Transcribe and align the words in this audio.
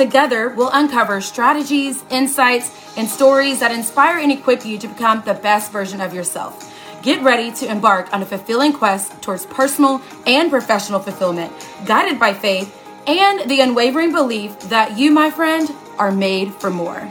Together, 0.00 0.48
we'll 0.48 0.70
uncover 0.72 1.20
strategies, 1.20 2.02
insights, 2.08 2.96
and 2.96 3.06
stories 3.06 3.60
that 3.60 3.70
inspire 3.70 4.16
and 4.16 4.32
equip 4.32 4.64
you 4.64 4.78
to 4.78 4.88
become 4.88 5.20
the 5.26 5.34
best 5.34 5.70
version 5.70 6.00
of 6.00 6.14
yourself. 6.14 6.72
Get 7.02 7.22
ready 7.22 7.52
to 7.56 7.70
embark 7.70 8.10
on 8.10 8.22
a 8.22 8.24
fulfilling 8.24 8.72
quest 8.72 9.20
towards 9.20 9.44
personal 9.44 10.00
and 10.26 10.48
professional 10.48 11.00
fulfillment, 11.00 11.52
guided 11.84 12.18
by 12.18 12.32
faith 12.32 12.74
and 13.06 13.50
the 13.50 13.60
unwavering 13.60 14.10
belief 14.10 14.58
that 14.70 14.98
you, 14.98 15.10
my 15.10 15.30
friend, 15.30 15.70
are 15.98 16.10
made 16.10 16.54
for 16.54 16.70
more. 16.70 17.06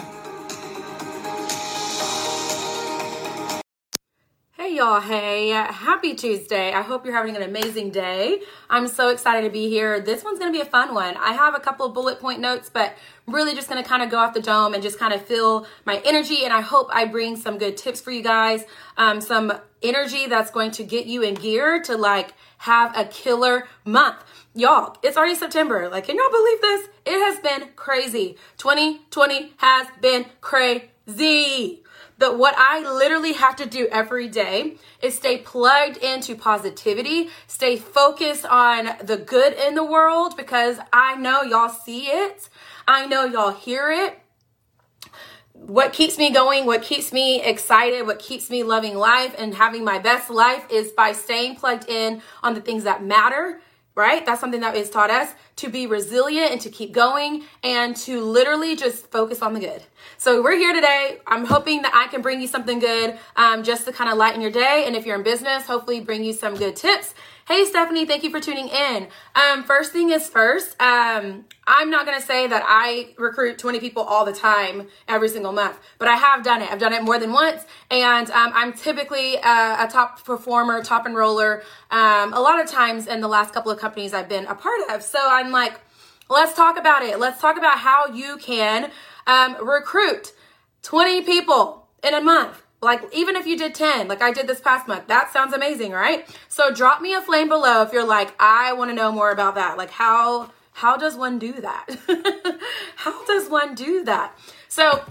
Y'all, 4.80 5.02
hey, 5.02 5.50
happy 5.50 6.16
Tuesday. 6.16 6.72
I 6.72 6.82
hope 6.82 7.04
you're 7.04 7.14
having 7.14 7.36
an 7.36 7.42
amazing 7.42 7.90
day. 7.90 8.40
I'm 8.70 8.88
so 8.88 9.10
excited 9.10 9.46
to 9.46 9.52
be 9.52 9.68
here. 9.68 10.00
This 10.00 10.24
one's 10.24 10.40
gonna 10.40 10.54
be 10.54 10.62
a 10.62 10.66
fun 10.66 10.94
one. 10.94 11.18
I 11.18 11.34
have 11.34 11.54
a 11.54 11.60
couple 11.60 11.86
of 11.86 11.94
bullet 11.94 12.22
point 12.22 12.40
notes, 12.40 12.70
but 12.70 12.96
really 13.28 13.54
just 13.56 13.68
gonna 13.68 13.84
kind 13.84 14.02
of 14.02 14.10
go 14.10 14.18
off 14.18 14.34
the 14.34 14.40
dome 14.42 14.74
and 14.74 14.82
just 14.82 14.98
kind 14.98 15.12
of 15.12 15.22
feel 15.26 15.68
my 15.84 16.02
energy. 16.06 16.46
And 16.46 16.54
I 16.54 16.62
hope 16.62 16.88
I 16.94 17.04
bring 17.04 17.36
some 17.36 17.58
good 17.58 17.76
tips 17.76 18.00
for 18.00 18.12
you 18.12 18.24
guys, 18.24 18.64
um, 18.96 19.20
some 19.20 19.52
energy 19.84 20.28
that's 20.28 20.50
going 20.50 20.72
to 20.72 20.86
get 20.86 21.08
you 21.08 21.24
in 21.24 21.34
gear 21.34 21.82
to 21.82 21.98
like 21.98 22.34
have 22.60 22.98
a 22.98 23.04
killer 23.04 23.68
month. 23.84 24.24
Y'all, 24.56 24.96
it's 25.04 25.18
already 25.18 25.36
September. 25.36 25.90
Like, 25.90 26.06
can 26.06 26.16
y'all 26.16 26.32
believe 26.32 26.62
this? 26.62 26.88
It 27.06 27.20
has 27.20 27.40
been 27.42 27.68
crazy. 27.76 28.38
2020 28.58 29.56
has 29.58 29.88
been 30.00 30.26
crazy 30.40 31.84
that 32.20 32.38
what 32.38 32.54
I 32.58 32.82
literally 32.82 33.34
have 33.34 33.56
to 33.58 33.66
do 33.66 33.88
every 33.92 34.28
day 34.28 34.76
is 35.02 35.16
stay 35.16 35.38
plugged 35.38 35.98
into 35.98 36.36
positivity, 36.36 37.30
stay 37.48 37.78
focused 37.78 38.46
on 38.46 38.90
the 39.04 39.18
good 39.18 39.54
in 39.54 39.76
the 39.76 39.84
world 39.84 40.38
because 40.38 40.78
I 40.94 41.16
know 41.16 41.42
y'all 41.42 41.70
see 41.70 42.08
it. 42.08 42.50
I 42.88 43.06
know 43.08 43.26
y'all 43.26 43.54
hear 43.54 43.90
it. 43.92 44.20
What 45.54 45.92
keeps 45.92 46.18
me 46.18 46.32
going, 46.32 46.66
what 46.66 46.84
keeps 46.84 47.12
me 47.12 47.42
excited, 47.42 48.06
what 48.06 48.20
keeps 48.20 48.50
me 48.50 48.64
loving 48.64 48.96
life 48.96 49.36
and 49.38 49.54
having 49.54 49.84
my 49.84 50.00
best 50.00 50.30
life 50.30 50.66
is 50.72 50.92
by 50.92 51.12
staying 51.12 51.56
plugged 51.56 51.90
in 51.90 52.22
on 52.44 52.54
the 52.54 52.62
things 52.62 52.84
that 52.84 53.04
matter 53.04 53.62
right? 53.96 54.26
That's 54.26 54.40
something 54.40 54.62
that 54.62 54.76
is 54.76 54.90
taught 54.90 55.10
us 55.10 55.34
to 55.58 55.70
be 55.70 55.88
resilient 55.88 56.52
and 56.52 56.62
to 56.62 56.70
keep 56.70 56.94
going 56.94 57.44
and 57.64 57.96
to 57.98 58.22
literally 58.22 58.76
just 58.76 59.12
focus 59.12 59.42
on 59.42 59.54
the 59.54 59.60
good. 59.60 59.84
So 60.18 60.42
we're 60.42 60.56
here 60.56 60.74
today. 60.74 61.20
I'm 61.28 61.46
hoping 61.46 61.82
that 61.82 61.94
I 61.94 62.08
can 62.08 62.22
bring 62.22 62.40
you 62.40 62.48
something 62.48 62.80
good 62.80 63.18
um, 63.36 63.64
just 63.64 63.86
to 63.86 63.92
kind 63.92 64.10
of 64.10 64.18
lighten 64.18 64.42
your 64.42 64.52
day. 64.52 64.84
And 64.86 64.96
if 64.96 65.06
you're 65.06 65.18
in 65.18 65.24
business, 65.24 65.66
hopefully 65.66 66.00
bring 66.00 66.24
you 66.24 66.34
some 66.34 66.56
good 66.56 66.76
tips 66.76 67.14
Hey, 67.50 67.66
Stephanie, 67.66 68.06
thank 68.06 68.24
you 68.24 68.30
for 68.30 68.40
tuning 68.40 68.68
in. 68.68 69.08
Um, 69.34 69.64
first 69.64 69.92
thing 69.92 70.12
is 70.12 70.30
first, 70.30 70.80
um, 70.80 71.46
I'm 71.66 71.90
not 71.90 72.06
going 72.06 72.16
to 72.16 72.24
say 72.24 72.46
that 72.46 72.62
I 72.64 73.16
recruit 73.18 73.58
20 73.58 73.80
people 73.80 74.04
all 74.04 74.24
the 74.24 74.34
time, 74.34 74.88
every 75.08 75.30
single 75.30 75.52
month, 75.52 75.80
but 75.98 76.08
I 76.08 76.16
have 76.16 76.44
done 76.44 76.62
it. 76.62 76.72
I've 76.72 76.78
done 76.78 76.94
it 76.94 77.02
more 77.02 77.18
than 77.18 77.34
once, 77.34 77.66
and 77.90 78.30
um, 78.30 78.52
I'm 78.54 78.74
typically 78.74 79.38
a, 79.38 79.78
a, 79.80 79.90
top 79.92 80.24
performer, 80.24 80.84
top 80.84 81.08
enroller, 81.08 81.64
um, 81.90 82.34
a 82.34 82.40
lot 82.40 82.62
of 82.62 82.70
times 82.70 83.08
in 83.08 83.20
the 83.20 83.28
last 83.28 83.52
couple 83.52 83.72
of 83.72 83.80
companies 83.80 84.14
I've 84.14 84.30
been 84.30 84.46
a 84.46 84.54
part 84.54 84.82
of. 84.92 85.02
So 85.02 85.18
I'm 85.20 85.50
like, 85.50 85.82
let's 86.30 86.54
talk 86.54 86.78
about 86.78 87.02
it. 87.02 87.18
Let's 87.18 87.42
talk 87.42 87.58
about 87.58 87.80
how 87.80 88.14
you 88.14 88.38
can 88.38 88.92
um, 89.26 89.58
recruit 89.68 90.34
20 90.84 91.24
people 91.24 91.88
in 92.04 92.14
a 92.14 92.22
month 92.22 92.62
like 92.82 93.02
even 93.14 93.36
if 93.36 93.46
you 93.46 93.58
did 93.58 93.76
10 93.76 94.08
like 94.08 94.22
i 94.22 94.32
did 94.32 94.48
this 94.48 94.60
past 94.60 94.88
month 94.88 95.08
that 95.08 95.32
sounds 95.32 95.54
amazing 95.54 95.92
right? 95.92 96.28
So 96.48 96.72
drop 96.74 97.02
me 97.02 97.14
a 97.14 97.22
flame 97.22 97.50
below 97.50 97.82
if 97.82 97.92
you're 97.94 98.08
like 98.08 98.34
i 98.40 98.74
want 98.74 98.92
to 98.92 98.96
know 98.96 99.12
more 99.12 99.32
about 99.32 99.56
that. 99.56 99.78
Like 99.78 99.92
how 99.92 100.52
how 100.74 100.96
does 100.96 101.16
one 101.18 101.40
do 101.40 101.54
that? 101.54 101.88
How 102.96 103.26
does 103.26 103.50
one 103.50 103.76
do 103.76 104.06
that? 104.06 104.38
So 104.70 105.04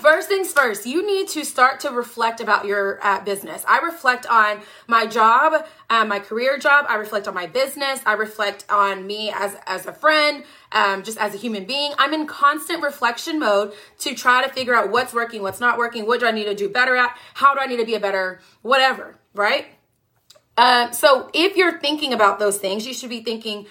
First 0.00 0.28
things 0.28 0.52
first, 0.52 0.86
you 0.86 1.06
need 1.06 1.28
to 1.28 1.44
start 1.44 1.80
to 1.80 1.90
reflect 1.90 2.40
about 2.40 2.66
your 2.66 2.98
uh, 3.04 3.20
business. 3.20 3.64
I 3.66 3.78
reflect 3.78 4.26
on 4.26 4.60
my 4.88 5.06
job, 5.06 5.66
uh, 5.88 6.04
my 6.04 6.18
career 6.18 6.58
job. 6.58 6.86
I 6.88 6.96
reflect 6.96 7.28
on 7.28 7.34
my 7.34 7.46
business. 7.46 8.00
I 8.04 8.14
reflect 8.14 8.64
on 8.68 9.06
me 9.06 9.32
as, 9.34 9.56
as 9.66 9.86
a 9.86 9.92
friend, 9.92 10.44
um, 10.72 11.04
just 11.04 11.18
as 11.18 11.34
a 11.34 11.38
human 11.38 11.64
being. 11.64 11.92
I'm 11.98 12.12
in 12.12 12.26
constant 12.26 12.82
reflection 12.82 13.38
mode 13.38 13.72
to 14.00 14.14
try 14.14 14.44
to 14.44 14.52
figure 14.52 14.74
out 14.74 14.90
what's 14.90 15.14
working, 15.14 15.42
what's 15.42 15.60
not 15.60 15.78
working, 15.78 16.06
what 16.06 16.20
do 16.20 16.26
I 16.26 16.32
need 16.32 16.44
to 16.44 16.54
do 16.54 16.68
better 16.68 16.96
at, 16.96 17.16
how 17.34 17.54
do 17.54 17.60
I 17.60 17.66
need 17.66 17.78
to 17.78 17.86
be 17.86 17.94
a 17.94 18.00
better 18.00 18.40
whatever, 18.62 19.14
right? 19.32 19.66
Um, 20.56 20.92
so 20.92 21.30
if 21.32 21.56
you're 21.56 21.78
thinking 21.80 22.12
about 22.12 22.38
those 22.38 22.58
things, 22.58 22.86
you 22.86 22.94
should 22.94 23.10
be 23.10 23.22
thinking, 23.22 23.66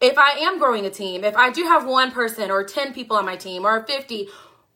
if 0.00 0.18
I 0.18 0.32
am 0.40 0.58
growing 0.58 0.84
a 0.84 0.90
team, 0.90 1.24
if 1.24 1.36
I 1.36 1.50
do 1.50 1.64
have 1.64 1.86
one 1.86 2.10
person 2.10 2.50
or 2.50 2.64
10 2.64 2.92
people 2.92 3.16
on 3.16 3.24
my 3.24 3.36
team 3.36 3.64
or 3.64 3.84
50, 3.84 4.28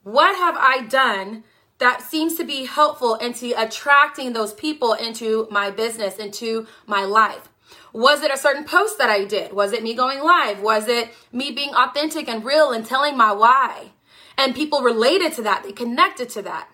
what 0.06 0.36
have 0.36 0.56
I 0.56 0.86
done 0.88 1.42
that 1.78 2.00
seems 2.00 2.36
to 2.36 2.44
be 2.44 2.64
helpful 2.64 3.16
into 3.16 3.60
attracting 3.60 4.34
those 4.34 4.54
people 4.54 4.92
into 4.92 5.48
my 5.50 5.72
business, 5.72 6.18
into 6.18 6.68
my 6.86 7.04
life? 7.04 7.48
Was 7.92 8.22
it 8.22 8.30
a 8.30 8.36
certain 8.36 8.62
post 8.62 8.98
that 8.98 9.10
I 9.10 9.24
did? 9.24 9.52
Was 9.52 9.72
it 9.72 9.82
me 9.82 9.94
going 9.94 10.22
live? 10.22 10.62
Was 10.62 10.86
it 10.86 11.08
me 11.32 11.50
being 11.50 11.74
authentic 11.74 12.28
and 12.28 12.44
real 12.44 12.70
and 12.70 12.86
telling 12.86 13.16
my 13.16 13.32
why? 13.32 13.90
And 14.38 14.54
people 14.54 14.80
related 14.80 15.32
to 15.32 15.42
that, 15.42 15.64
they 15.64 15.72
connected 15.72 16.28
to 16.30 16.42
that, 16.42 16.68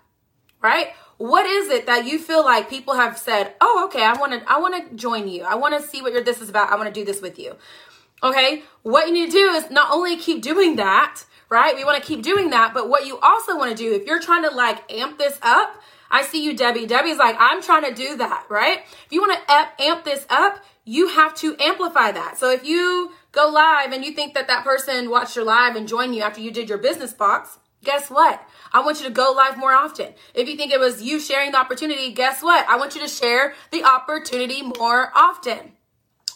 right? 0.61 0.89
What 1.17 1.47
is 1.47 1.71
it 1.71 1.87
that 1.87 2.05
you 2.05 2.19
feel 2.19 2.45
like 2.45 2.69
people 2.69 2.97
have 2.97 3.17
said, 3.17 3.55
"Oh, 3.63 3.87
okay, 3.87 4.05
I 4.05 4.13
want 4.13 4.33
to 4.33 4.43
I 4.47 4.59
want 4.59 4.75
to 4.77 4.95
join 4.95 5.27
you. 5.27 5.45
I 5.45 5.55
want 5.55 5.75
to 5.81 5.89
see 5.89 6.03
what 6.03 6.13
your 6.13 6.23
this 6.23 6.43
is 6.43 6.51
about. 6.51 6.71
I 6.71 6.77
want 6.77 6.95
to 6.95 7.01
do 7.01 7.07
this 7.07 7.23
with 7.23 7.39
you." 7.39 7.57
Okay? 8.23 8.63
What 8.83 9.07
you 9.07 9.15
need 9.15 9.31
to 9.31 9.33
do 9.33 9.49
is 9.53 9.71
not 9.71 9.91
only 9.91 10.19
keep 10.19 10.43
doing 10.43 10.77
that, 10.77 11.25
right? 11.53 11.77
We 11.77 11.85
want 11.85 12.03
to 12.03 12.09
keep 12.09 12.23
doing 12.23 12.49
that. 12.51 12.73
But 12.73 12.89
what 12.89 13.07
you 13.07 13.19
also 13.21 13.57
want 13.57 13.71
to 13.71 13.77
do, 13.77 13.93
if 13.93 14.07
you're 14.07 14.21
trying 14.21 14.43
to 14.43 14.51
like 14.51 14.91
amp 14.91 15.19
this 15.19 15.39
up, 15.43 15.81
I 16.11 16.23
see 16.23 16.43
you, 16.43 16.57
Debbie. 16.57 16.87
Debbie's 16.87 17.19
like, 17.19 17.37
I'm 17.39 17.63
trying 17.63 17.85
to 17.85 17.95
do 17.95 18.17
that, 18.17 18.47
right? 18.49 18.81
If 19.07 19.09
you 19.11 19.21
want 19.21 19.39
to 19.47 19.83
amp 19.85 20.05
this 20.05 20.27
up, 20.31 20.65
you 20.85 21.09
have 21.09 21.35
to 21.37 21.55
amplify 21.61 22.11
that. 22.13 22.39
So 22.39 22.51
if 22.51 22.65
you 22.65 23.13
go 23.33 23.51
live 23.51 23.93
and 23.93 24.03
you 24.05 24.13
think 24.13 24.35
that 24.35 24.49
that 24.49 24.65
person 24.65 25.11
watched 25.11 25.37
your 25.37 25.45
live 25.45 25.77
and 25.77 25.87
joined 25.87 26.15
you 26.15 26.23
after 26.23 26.41
you 26.41 26.51
did 26.51 26.69
your 26.71 26.79
business 26.79 27.13
box, 27.13 27.59
guess 27.85 28.11
what? 28.11 28.43
I 28.73 28.83
want 28.83 29.01
you 29.01 29.07
to 29.07 29.13
go 29.13 29.33
live 29.37 29.59
more 29.59 29.73
often. 29.73 30.15
If 30.35 30.49
you 30.49 30.57
think 30.57 30.73
it 30.73 30.81
was 30.81 31.03
you 31.03 31.21
sharing 31.21 31.53
the 31.53 31.59
opportunity, 31.59 32.13
guess 32.13 32.43
what? 32.43 32.67
I 32.67 32.77
want 32.79 32.95
you 32.95 33.03
to 33.03 33.09
share 33.09 33.55
the 33.71 33.85
opportunity 33.85 34.63
more 34.63 35.13
often. 35.15 35.73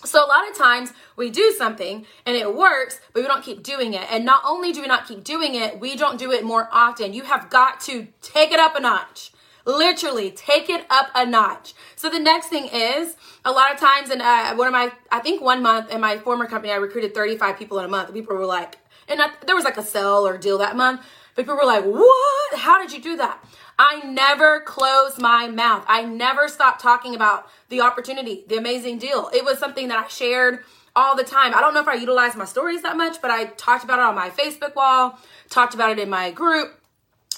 So 0.05 0.25
a 0.25 0.29
lot 0.29 0.49
of 0.49 0.57
times 0.57 0.93
we 1.17 1.31
do 1.31 1.55
something 1.57 2.07
and 2.27 2.37
it 2.37 2.55
works, 2.55 3.01
but 3.13 3.23
we 3.23 3.27
don't 3.27 3.43
keep 3.43 3.63
doing 3.63 3.95
it. 3.95 4.07
And 4.11 4.25
not 4.25 4.43
only 4.45 4.73
do 4.73 4.83
we 4.83 4.87
not 4.87 5.07
keep 5.09 5.25
doing 5.25 5.55
it, 5.55 5.81
we 5.81 5.97
don't 5.97 6.19
do 6.19 6.31
it 6.33 6.45
more 6.45 6.69
often. 6.71 7.13
You 7.13 7.23
have 7.23 7.51
got 7.51 7.81
to 7.83 8.09
take 8.21 8.53
it 8.53 8.61
up 8.61 8.77
a 8.77 8.81
notch. 8.81 9.33
Literally, 9.65 10.31
take 10.31 10.71
it 10.71 10.87
up 10.91 11.09
a 11.15 11.27
notch. 11.27 11.75
So 11.97 12.09
the 12.09 12.21
next 12.21 12.49
thing 12.49 12.69
is 12.73 13.17
a 13.45 13.51
lot 13.51 13.73
of 13.73 13.81
times, 13.81 14.11
and 14.11 14.23
uh, 14.23 14.55
one 14.55 14.69
of 14.69 14.73
my, 14.73 14.93
I 15.11 15.19
think 15.19 15.43
one 15.43 15.61
month 15.61 15.91
in 15.91 16.01
my 16.01 16.19
former 16.19 16.47
company, 16.47 16.73
I 16.73 16.77
recruited 16.77 17.15
35 17.15 17.59
people 17.59 17.79
in 17.81 17.85
a 17.85 17.89
month. 17.89 18.13
People 18.13 18.37
were 18.37 18.47
like, 18.47 18.79
and 19.09 19.21
I, 19.21 19.31
there 19.45 19.57
was 19.57 19.65
like 19.65 19.77
a 19.77 19.83
sell 19.83 20.25
or 20.25 20.39
deal 20.39 20.59
that 20.59 20.77
month. 20.77 21.01
People 21.37 21.55
were 21.55 21.65
like, 21.65 21.85
what? 21.85 22.59
How 22.59 22.81
did 22.81 22.93
you 22.93 23.01
do 23.01 23.17
that? 23.19 23.45
I 23.79 24.01
never 24.07 24.61
closed 24.61 25.21
my 25.21 25.49
mouth. 25.49 25.85
I 25.87 26.03
never 26.03 26.49
stopped 26.49 26.81
talking 26.81 27.15
about 27.15 27.47
the 27.69 27.83
opportunity, 27.83 28.45
the 28.49 28.57
amazing 28.57 28.99
deal. 28.99 29.31
It 29.35 29.45
was 29.45 29.59
something 29.59 29.89
that 29.89 30.03
I 30.03 30.09
shared 30.09 30.61
all 30.95 31.15
the 31.15 31.25
time. 31.25 31.55
I 31.55 31.61
don't 31.61 31.75
know 31.75 31.81
if 31.81 31.89
I 31.89 31.95
utilized 31.95 32.37
my 32.37 32.47
stories 32.47 32.83
that 32.83 32.97
much, 32.97 33.21
but 33.21 33.31
I 33.31 33.45
talked 33.45 33.85
about 33.85 33.99
it 33.99 34.07
on 34.07 34.15
my 34.15 34.31
Facebook 34.31 34.75
wall, 34.75 35.19
talked 35.51 35.75
about 35.75 35.91
it 35.91 35.99
in 35.99 36.09
my 36.09 36.31
group. 36.31 36.81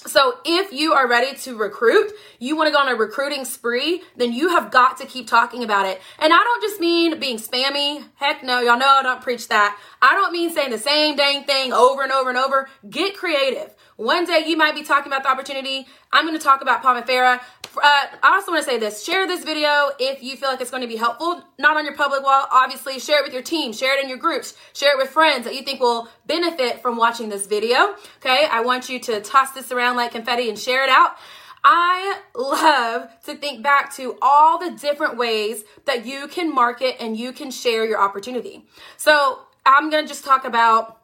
So 0.07 0.37
if 0.45 0.71
you 0.71 0.93
are 0.93 1.09
ready 1.09 1.35
to 1.39 1.57
recruit, 1.57 2.13
you 2.39 2.55
want 2.55 2.67
to 2.67 2.71
go 2.71 2.79
on 2.79 2.87
a 2.87 2.95
recruiting 2.95 3.43
spree, 3.43 4.01
then 4.15 4.31
you 4.31 4.47
have 4.47 4.71
got 4.71 4.95
to 4.99 5.05
keep 5.05 5.27
talking 5.27 5.61
about 5.61 5.85
it. 5.87 5.99
And 6.19 6.31
I 6.31 6.37
don't 6.37 6.61
just 6.61 6.79
mean 6.79 7.19
being 7.19 7.37
spammy. 7.37 8.05
Heck 8.15 8.41
no, 8.41 8.61
y'all 8.61 8.79
know 8.79 8.87
I 8.87 9.03
don't 9.03 9.21
preach 9.21 9.49
that. 9.49 9.77
I 10.01 10.13
don't 10.13 10.31
mean 10.31 10.51
saying 10.51 10.71
the 10.71 10.77
same 10.77 11.17
dang 11.17 11.43
thing 11.43 11.73
over 11.73 12.01
and 12.01 12.13
over 12.13 12.29
and 12.29 12.37
over. 12.37 12.69
Get 12.89 13.17
creative. 13.17 13.75
One 13.99 14.23
day 14.23 14.45
you 14.47 14.55
might 14.55 14.75
be 14.75 14.83
talking 14.83 15.11
about 15.11 15.23
the 15.23 15.29
opportunity. 15.29 15.85
I'm 16.13 16.25
going 16.25 16.37
to 16.37 16.41
talk 16.41 16.61
about 16.61 16.81
Pomifera. 16.81 17.41
Uh, 17.75 17.81
I 17.83 18.07
also 18.23 18.53
want 18.53 18.63
to 18.63 18.71
say 18.71 18.79
this. 18.79 19.03
Share 19.03 19.27
this 19.27 19.43
video 19.43 19.89
if 19.99 20.23
you 20.23 20.37
feel 20.37 20.47
like 20.47 20.61
it's 20.61 20.71
going 20.71 20.83
to 20.83 20.87
be 20.87 20.95
helpful. 20.95 21.43
Not 21.57 21.75
on 21.75 21.83
your 21.83 21.95
public 21.95 22.23
wall, 22.23 22.45
obviously. 22.49 22.97
Share 22.97 23.19
it 23.19 23.25
with 23.25 23.33
your 23.33 23.41
team. 23.41 23.73
Share 23.73 23.97
it 23.97 24.01
in 24.01 24.07
your 24.07 24.17
groups. 24.17 24.55
Share 24.71 24.93
it 24.93 24.97
with 24.97 25.09
friends 25.09 25.43
that 25.43 25.53
you 25.53 25.63
think 25.63 25.81
will 25.81 26.07
benefit 26.25 26.81
from 26.81 26.95
watching 26.95 27.27
this 27.27 27.45
video. 27.45 27.93
Okay, 28.19 28.47
I 28.49 28.61
want 28.61 28.87
you 28.87 29.01
to 29.01 29.19
toss 29.19 29.51
this 29.51 29.69
around 29.69 29.97
like 29.97 30.13
confetti 30.13 30.47
and 30.47 30.57
share 30.57 30.81
it 30.85 30.89
out. 30.89 31.17
I 31.65 32.21
love 32.37 33.09
to 33.25 33.35
think 33.35 33.63
back 33.63 33.93
to 33.95 34.17
all 34.21 34.59
the 34.59 34.77
different 34.79 35.17
ways 35.17 35.65
that 35.83 36.05
you 36.05 36.29
can 36.29 36.55
market 36.55 36.95
and 37.01 37.17
you 37.17 37.33
can 37.33 37.51
share 37.51 37.83
your 37.83 37.99
opportunity. 37.99 38.65
So 38.95 39.39
I'm 39.65 39.89
going 39.89 40.05
to 40.05 40.07
just 40.07 40.23
talk 40.23 40.45
about 40.45 40.98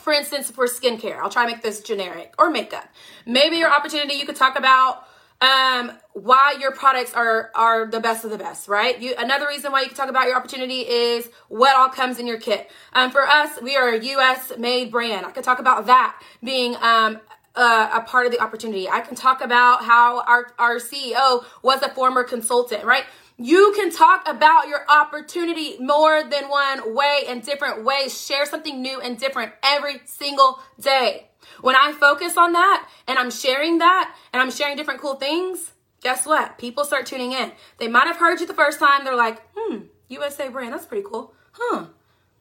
for 0.00 0.12
instance, 0.12 0.50
for 0.50 0.66
skincare, 0.66 1.18
I'll 1.18 1.30
try 1.30 1.44
to 1.46 1.52
make 1.52 1.62
this 1.62 1.80
generic 1.80 2.34
or 2.38 2.50
makeup. 2.50 2.88
Maybe 3.26 3.56
your 3.56 3.70
opportunity, 3.70 4.14
you 4.14 4.26
could 4.26 4.36
talk 4.36 4.58
about 4.58 5.04
um, 5.40 5.92
why 6.14 6.56
your 6.58 6.72
products 6.72 7.14
are 7.14 7.50
are 7.54 7.86
the 7.86 8.00
best 8.00 8.24
of 8.24 8.30
the 8.30 8.38
best, 8.38 8.66
right? 8.66 8.98
You 9.00 9.14
another 9.16 9.46
reason 9.46 9.70
why 9.70 9.82
you 9.82 9.88
can 9.88 9.96
talk 9.96 10.08
about 10.08 10.26
your 10.26 10.36
opportunity 10.36 10.80
is 10.80 11.28
what 11.48 11.76
all 11.76 11.88
comes 11.88 12.18
in 12.18 12.26
your 12.26 12.40
kit. 12.40 12.70
Um, 12.92 13.10
for 13.10 13.22
us, 13.22 13.60
we 13.62 13.76
are 13.76 13.90
a 13.90 14.02
U.S. 14.02 14.52
made 14.58 14.90
brand. 14.90 15.26
I 15.26 15.30
could 15.30 15.44
talk 15.44 15.60
about 15.60 15.86
that 15.86 16.20
being 16.42 16.74
um, 16.76 17.20
uh, 17.54 17.90
a 17.92 18.00
part 18.00 18.26
of 18.26 18.32
the 18.32 18.40
opportunity. 18.40 18.88
I 18.88 19.00
can 19.00 19.14
talk 19.14 19.40
about 19.40 19.84
how 19.84 20.22
our 20.22 20.52
our 20.58 20.76
CEO 20.76 21.44
was 21.62 21.82
a 21.82 21.88
former 21.90 22.24
consultant, 22.24 22.84
right? 22.84 23.04
You 23.40 23.72
can 23.76 23.92
talk 23.92 24.26
about 24.26 24.66
your 24.66 24.84
opportunity 24.90 25.76
more 25.78 26.24
than 26.24 26.48
one 26.48 26.92
way 26.92 27.22
in 27.28 27.38
different 27.38 27.84
ways. 27.84 28.20
Share 28.20 28.44
something 28.44 28.82
new 28.82 29.00
and 29.00 29.16
different 29.16 29.52
every 29.62 30.00
single 30.06 30.58
day. 30.80 31.28
When 31.60 31.76
I 31.76 31.92
focus 31.92 32.36
on 32.36 32.52
that 32.54 32.88
and 33.06 33.16
I'm 33.16 33.30
sharing 33.30 33.78
that 33.78 34.12
and 34.32 34.42
I'm 34.42 34.50
sharing 34.50 34.76
different 34.76 35.00
cool 35.00 35.14
things, 35.14 35.72
guess 36.02 36.26
what? 36.26 36.58
People 36.58 36.84
start 36.84 37.06
tuning 37.06 37.30
in. 37.30 37.52
They 37.78 37.86
might 37.86 38.08
have 38.08 38.16
heard 38.16 38.40
you 38.40 38.46
the 38.46 38.54
first 38.54 38.80
time. 38.80 39.04
They're 39.04 39.14
like, 39.14 39.40
hmm, 39.54 39.82
USA 40.08 40.48
brand, 40.48 40.72
that's 40.72 40.86
pretty 40.86 41.06
cool. 41.08 41.32
Huh. 41.52 41.86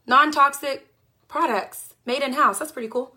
Non 0.07 0.31
toxic 0.31 0.87
products 1.27 1.93
made 2.07 2.23
in 2.23 2.33
house, 2.33 2.57
that's 2.57 2.71
pretty 2.71 2.87
cool. 2.87 3.15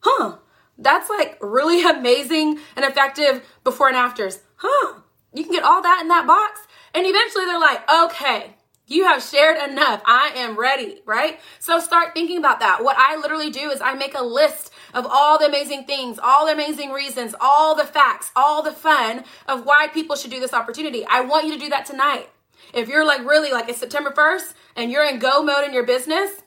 Huh. 0.00 0.38
That's 0.78 1.10
like 1.10 1.36
really 1.42 1.84
amazing 1.98 2.60
and 2.76 2.84
effective 2.86 3.46
before 3.62 3.88
and 3.88 3.96
afters. 3.96 4.40
Huh. 4.56 5.00
You 5.34 5.44
can 5.44 5.52
get 5.52 5.64
all 5.64 5.82
that 5.82 6.00
in 6.00 6.08
that 6.08 6.26
box 6.26 6.66
and 6.94 7.06
eventually 7.06 7.44
they're 7.46 7.60
like, 7.60 7.88
okay, 7.90 8.54
you 8.86 9.04
have 9.04 9.22
shared 9.22 9.70
enough. 9.70 10.02
I 10.04 10.32
am 10.34 10.58
ready, 10.58 11.00
right? 11.06 11.38
So 11.60 11.78
start 11.78 12.12
thinking 12.12 12.38
about 12.38 12.60
that. 12.60 12.82
What 12.82 12.96
I 12.98 13.16
literally 13.16 13.50
do 13.50 13.70
is 13.70 13.80
I 13.80 13.94
make 13.94 14.14
a 14.14 14.22
list 14.22 14.72
of 14.92 15.06
all 15.08 15.38
the 15.38 15.46
amazing 15.46 15.84
things, 15.84 16.18
all 16.20 16.46
the 16.46 16.52
amazing 16.52 16.90
reasons, 16.90 17.34
all 17.40 17.76
the 17.76 17.84
facts, 17.84 18.32
all 18.34 18.62
the 18.62 18.72
fun 18.72 19.24
of 19.46 19.64
why 19.64 19.86
people 19.86 20.16
should 20.16 20.32
do 20.32 20.40
this 20.40 20.52
opportunity. 20.52 21.06
I 21.06 21.20
want 21.20 21.46
you 21.46 21.52
to 21.52 21.58
do 21.58 21.68
that 21.68 21.86
tonight. 21.86 22.28
If 22.74 22.88
you're 22.88 23.06
like 23.06 23.20
really 23.20 23.52
like 23.52 23.68
it's 23.68 23.78
September 23.78 24.10
1st 24.10 24.54
and 24.76 24.90
you're 24.90 25.04
in 25.04 25.20
go 25.20 25.42
mode 25.42 25.64
in 25.64 25.72
your 25.72 25.86
business, 25.86 26.42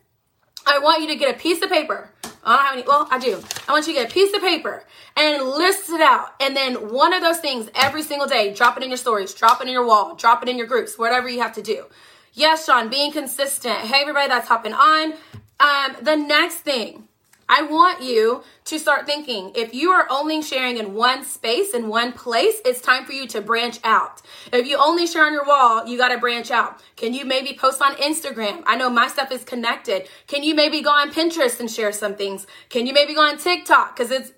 I 0.65 0.79
want 0.79 1.01
you 1.01 1.07
to 1.09 1.15
get 1.15 1.35
a 1.35 1.39
piece 1.39 1.61
of 1.61 1.69
paper 1.69 2.12
I 2.45 2.55
don't 2.55 2.65
have 2.65 2.73
any. 2.73 2.83
Well, 2.85 3.07
I 3.09 3.19
do. 3.19 3.41
I 3.67 3.71
want 3.71 3.87
you 3.87 3.93
to 3.93 3.99
get 4.01 4.11
a 4.11 4.13
piece 4.13 4.33
of 4.33 4.41
paper 4.41 4.83
and 5.15 5.43
list 5.43 5.89
it 5.89 6.01
out. 6.01 6.33
And 6.39 6.55
then 6.55 6.91
one 6.91 7.13
of 7.13 7.21
those 7.21 7.39
things 7.39 7.69
every 7.75 8.03
single 8.03 8.27
day, 8.27 8.53
drop 8.53 8.77
it 8.77 8.83
in 8.83 8.89
your 8.89 8.97
stories, 8.97 9.33
drop 9.33 9.61
it 9.61 9.67
in 9.67 9.73
your 9.73 9.85
wall, 9.85 10.15
drop 10.15 10.43
it 10.43 10.49
in 10.49 10.57
your 10.57 10.67
groups, 10.67 10.97
whatever 10.97 11.29
you 11.29 11.41
have 11.41 11.53
to 11.53 11.61
do. 11.61 11.85
Yes, 12.33 12.65
Sean, 12.65 12.89
being 12.89 13.11
consistent. 13.11 13.77
Hey, 13.77 14.01
everybody 14.01 14.27
that's 14.27 14.47
hopping 14.47 14.73
on. 14.73 15.13
Um, 15.59 15.95
the 16.01 16.15
next 16.15 16.57
thing 16.57 17.07
I 17.55 17.61
want 17.61 18.01
you 18.01 18.41
to 18.65 18.79
start 18.79 19.05
thinking 19.05 19.51
if 19.53 19.75
you 19.75 19.91
are 19.91 20.07
only 20.09 20.41
sharing 20.41 20.77
in 20.77 20.95
one 20.95 21.23
space, 21.23 21.75
in 21.75 21.87
one 21.87 22.11
place, 22.11 22.55
it's 22.65 22.81
time 22.81 23.05
for 23.05 23.11
you 23.11 23.27
to 23.27 23.41
branch 23.41 23.79
out. 23.83 24.23
If 24.51 24.65
you 24.65 24.75
only 24.77 25.05
share 25.05 25.23
on 25.23 25.33
your 25.33 25.45
wall, 25.45 25.85
you 25.85 25.95
got 25.95 26.07
to 26.07 26.17
branch 26.17 26.49
out. 26.49 26.81
Can 26.95 27.13
you 27.13 27.25
maybe 27.25 27.53
post 27.55 27.79
on 27.79 27.93
Instagram? 27.97 28.63
I 28.65 28.75
know 28.75 28.89
my 28.89 29.07
stuff 29.07 29.31
is 29.31 29.43
connected. 29.43 30.09
Can 30.25 30.41
you 30.41 30.55
maybe 30.55 30.81
go 30.81 30.89
on 30.89 31.11
Pinterest 31.11 31.59
and 31.59 31.69
share 31.69 31.91
some 31.91 32.15
things? 32.15 32.47
Can 32.69 32.87
you 32.87 32.93
maybe 32.93 33.13
go 33.13 33.21
on 33.21 33.37
TikTok? 33.37 33.95
Because 33.95 34.09
it's 34.09 34.31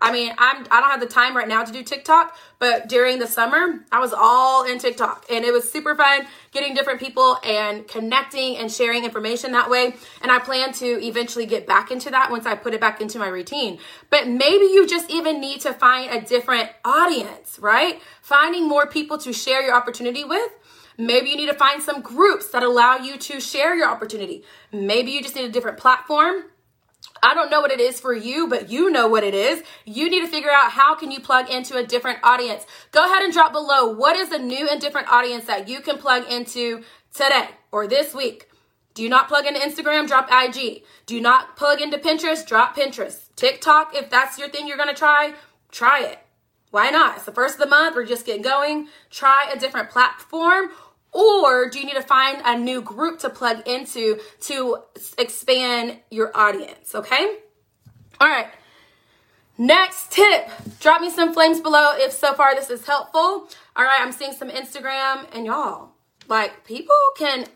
I 0.00 0.12
mean, 0.12 0.32
I'm 0.38 0.66
I 0.70 0.80
don't 0.80 0.90
have 0.90 1.00
the 1.00 1.06
time 1.06 1.36
right 1.36 1.48
now 1.48 1.64
to 1.64 1.72
do 1.72 1.82
TikTok, 1.82 2.36
but 2.58 2.88
during 2.88 3.18
the 3.18 3.26
summer, 3.26 3.84
I 3.90 4.00
was 4.00 4.12
all 4.12 4.64
in 4.64 4.78
TikTok 4.78 5.26
and 5.30 5.44
it 5.44 5.52
was 5.52 5.70
super 5.70 5.94
fun 5.94 6.26
getting 6.52 6.74
different 6.74 7.00
people 7.00 7.38
and 7.44 7.86
connecting 7.86 8.56
and 8.56 8.70
sharing 8.70 9.04
information 9.04 9.52
that 9.52 9.70
way. 9.70 9.94
And 10.22 10.30
I 10.30 10.38
plan 10.38 10.72
to 10.74 11.04
eventually 11.04 11.46
get 11.46 11.66
back 11.66 11.90
into 11.90 12.10
that 12.10 12.30
once 12.30 12.46
I 12.46 12.54
put 12.54 12.74
it 12.74 12.80
back 12.80 13.00
into 13.00 13.18
my 13.18 13.28
routine. 13.28 13.78
But 14.10 14.28
maybe 14.28 14.64
you 14.64 14.86
just 14.86 15.10
even 15.10 15.40
need 15.40 15.60
to 15.62 15.72
find 15.72 16.10
a 16.10 16.26
different 16.26 16.70
audience, 16.84 17.58
right? 17.58 18.00
Finding 18.22 18.68
more 18.68 18.86
people 18.86 19.18
to 19.18 19.32
share 19.32 19.62
your 19.62 19.74
opportunity 19.74 20.24
with. 20.24 20.50
Maybe 20.98 21.28
you 21.28 21.36
need 21.36 21.48
to 21.48 21.54
find 21.54 21.82
some 21.82 22.00
groups 22.00 22.48
that 22.48 22.62
allow 22.62 22.96
you 22.96 23.18
to 23.18 23.38
share 23.38 23.74
your 23.74 23.86
opportunity. 23.86 24.44
Maybe 24.72 25.10
you 25.10 25.22
just 25.22 25.36
need 25.36 25.44
a 25.44 25.52
different 25.52 25.76
platform 25.76 26.44
I 27.22 27.34
don't 27.34 27.50
know 27.50 27.60
what 27.60 27.70
it 27.70 27.80
is 27.80 28.00
for 28.00 28.12
you, 28.12 28.46
but 28.46 28.70
you 28.70 28.90
know 28.90 29.08
what 29.08 29.24
it 29.24 29.34
is. 29.34 29.62
You 29.84 30.10
need 30.10 30.20
to 30.20 30.28
figure 30.28 30.50
out 30.50 30.70
how 30.70 30.94
can 30.94 31.10
you 31.10 31.20
plug 31.20 31.50
into 31.50 31.76
a 31.76 31.86
different 31.86 32.18
audience. 32.22 32.66
Go 32.92 33.04
ahead 33.04 33.22
and 33.22 33.32
drop 33.32 33.52
below 33.52 33.90
what 33.90 34.16
is 34.16 34.30
a 34.32 34.38
new 34.38 34.68
and 34.68 34.80
different 34.80 35.08
audience 35.08 35.46
that 35.46 35.68
you 35.68 35.80
can 35.80 35.98
plug 35.98 36.30
into 36.30 36.82
today 37.12 37.48
or 37.72 37.86
this 37.86 38.14
week. 38.14 38.48
Do 38.94 39.08
not 39.08 39.28
plug 39.28 39.44
into 39.46 39.60
Instagram? 39.60 40.06
Drop 40.06 40.28
IG. 40.32 40.82
Do 41.04 41.20
not 41.20 41.56
plug 41.56 41.80
into 41.80 41.98
Pinterest? 41.98 42.46
Drop 42.46 42.76
Pinterest. 42.76 43.28
TikTok, 43.36 43.94
if 43.94 44.08
that's 44.08 44.38
your 44.38 44.48
thing 44.48 44.66
you're 44.66 44.78
going 44.78 44.88
to 44.88 44.94
try, 44.94 45.34
try 45.70 46.02
it. 46.02 46.18
Why 46.70 46.90
not? 46.90 47.16
It's 47.16 47.26
the 47.26 47.32
first 47.32 47.54
of 47.54 47.60
the 47.60 47.66
month. 47.66 47.94
We're 47.94 48.06
just 48.06 48.26
getting 48.26 48.42
going. 48.42 48.88
Try 49.10 49.50
a 49.54 49.58
different 49.58 49.90
platform 49.90 50.70
or 51.16 51.68
do 51.70 51.78
you 51.78 51.86
need 51.86 51.94
to 51.94 52.02
find 52.02 52.42
a 52.44 52.58
new 52.58 52.82
group 52.82 53.18
to 53.20 53.30
plug 53.30 53.66
into 53.66 54.20
to 54.42 54.78
expand 55.18 55.98
your 56.10 56.36
audience? 56.36 56.94
Okay. 56.94 57.38
All 58.20 58.28
right. 58.28 58.48
Next 59.58 60.12
tip 60.12 60.50
drop 60.80 61.00
me 61.00 61.08
some 61.10 61.32
flames 61.32 61.60
below 61.60 61.92
if 61.94 62.12
so 62.12 62.34
far 62.34 62.54
this 62.54 62.68
is 62.68 62.84
helpful. 62.84 63.48
All 63.76 63.84
right. 63.84 64.00
I'm 64.00 64.12
seeing 64.12 64.32
some 64.32 64.50
Instagram 64.50 65.26
and 65.32 65.46
y'all, 65.46 65.90
like, 66.28 66.64
people 66.64 66.96
can 67.16 67.46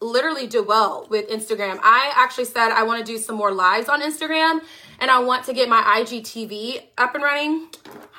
literally 0.00 0.46
do 0.46 0.62
well 0.62 1.06
with 1.08 1.28
Instagram. 1.30 1.78
I 1.82 2.12
actually 2.16 2.44
said 2.46 2.70
I 2.70 2.82
want 2.82 3.04
to 3.04 3.12
do 3.12 3.18
some 3.18 3.36
more 3.36 3.52
lives 3.52 3.88
on 3.88 4.02
Instagram 4.02 4.60
and 4.98 5.10
I 5.10 5.20
want 5.20 5.44
to 5.46 5.54
get 5.54 5.68
my 5.68 5.82
IGTV 6.02 6.82
up 6.98 7.14
and 7.14 7.22
running. 7.22 7.68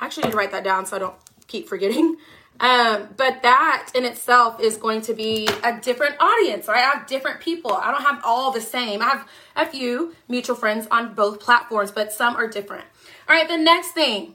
I 0.00 0.06
actually 0.06 0.24
need 0.24 0.32
to 0.32 0.36
write 0.36 0.52
that 0.52 0.64
down 0.64 0.86
so 0.86 0.96
I 0.96 0.98
don't 0.98 1.16
keep 1.46 1.68
forgetting. 1.68 2.16
Um, 2.58 3.08
but 3.16 3.42
that 3.42 3.90
in 3.94 4.04
itself 4.04 4.60
is 4.60 4.76
going 4.76 5.02
to 5.02 5.14
be 5.14 5.48
a 5.62 5.78
different 5.80 6.16
audience, 6.20 6.68
right? 6.68 6.78
I 6.78 6.96
have 6.96 7.06
different 7.06 7.40
people. 7.40 7.72
I 7.72 7.90
don't 7.90 8.02
have 8.02 8.22
all 8.24 8.50
the 8.50 8.60
same. 8.60 9.02
I 9.02 9.06
have 9.06 9.28
a 9.56 9.66
few 9.66 10.14
mutual 10.28 10.56
friends 10.56 10.86
on 10.90 11.14
both 11.14 11.40
platforms, 11.40 11.90
but 11.90 12.12
some 12.12 12.34
are 12.36 12.46
different. 12.46 12.84
All 13.28 13.36
right, 13.36 13.48
the 13.48 13.58
next 13.58 13.92
thing. 13.92 14.34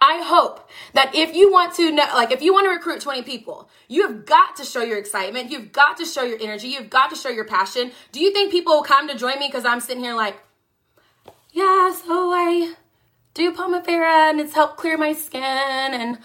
I 0.00 0.22
hope 0.22 0.68
that 0.92 1.14
if 1.14 1.34
you 1.34 1.50
want 1.50 1.74
to 1.76 1.90
know, 1.90 2.04
like 2.12 2.30
if 2.30 2.42
you 2.42 2.52
want 2.52 2.66
to 2.66 2.70
recruit 2.70 3.00
20 3.00 3.22
people, 3.22 3.70
you 3.88 4.06
have 4.06 4.26
got 4.26 4.54
to 4.56 4.64
show 4.64 4.82
your 4.82 4.98
excitement. 4.98 5.50
You've 5.50 5.72
got 5.72 5.96
to 5.96 6.04
show 6.04 6.22
your 6.22 6.38
energy. 6.42 6.68
You've 6.68 6.90
got 6.90 7.08
to 7.10 7.16
show 7.16 7.30
your 7.30 7.46
passion. 7.46 7.90
Do 8.12 8.20
you 8.20 8.30
think 8.30 8.50
people 8.50 8.74
will 8.74 8.82
come 8.82 9.08
to 9.08 9.16
join 9.16 9.38
me 9.38 9.48
because 9.48 9.64
I'm 9.64 9.80
sitting 9.80 10.04
here 10.04 10.14
like, 10.14 10.36
yeah, 11.52 11.94
so 11.94 12.32
I 12.32 12.74
do 13.32 13.52
Pomifera 13.52 14.30
and 14.30 14.40
it's 14.40 14.52
helped 14.54 14.76
clear 14.76 14.98
my 14.98 15.14
skin 15.14 15.42
and 15.42 16.18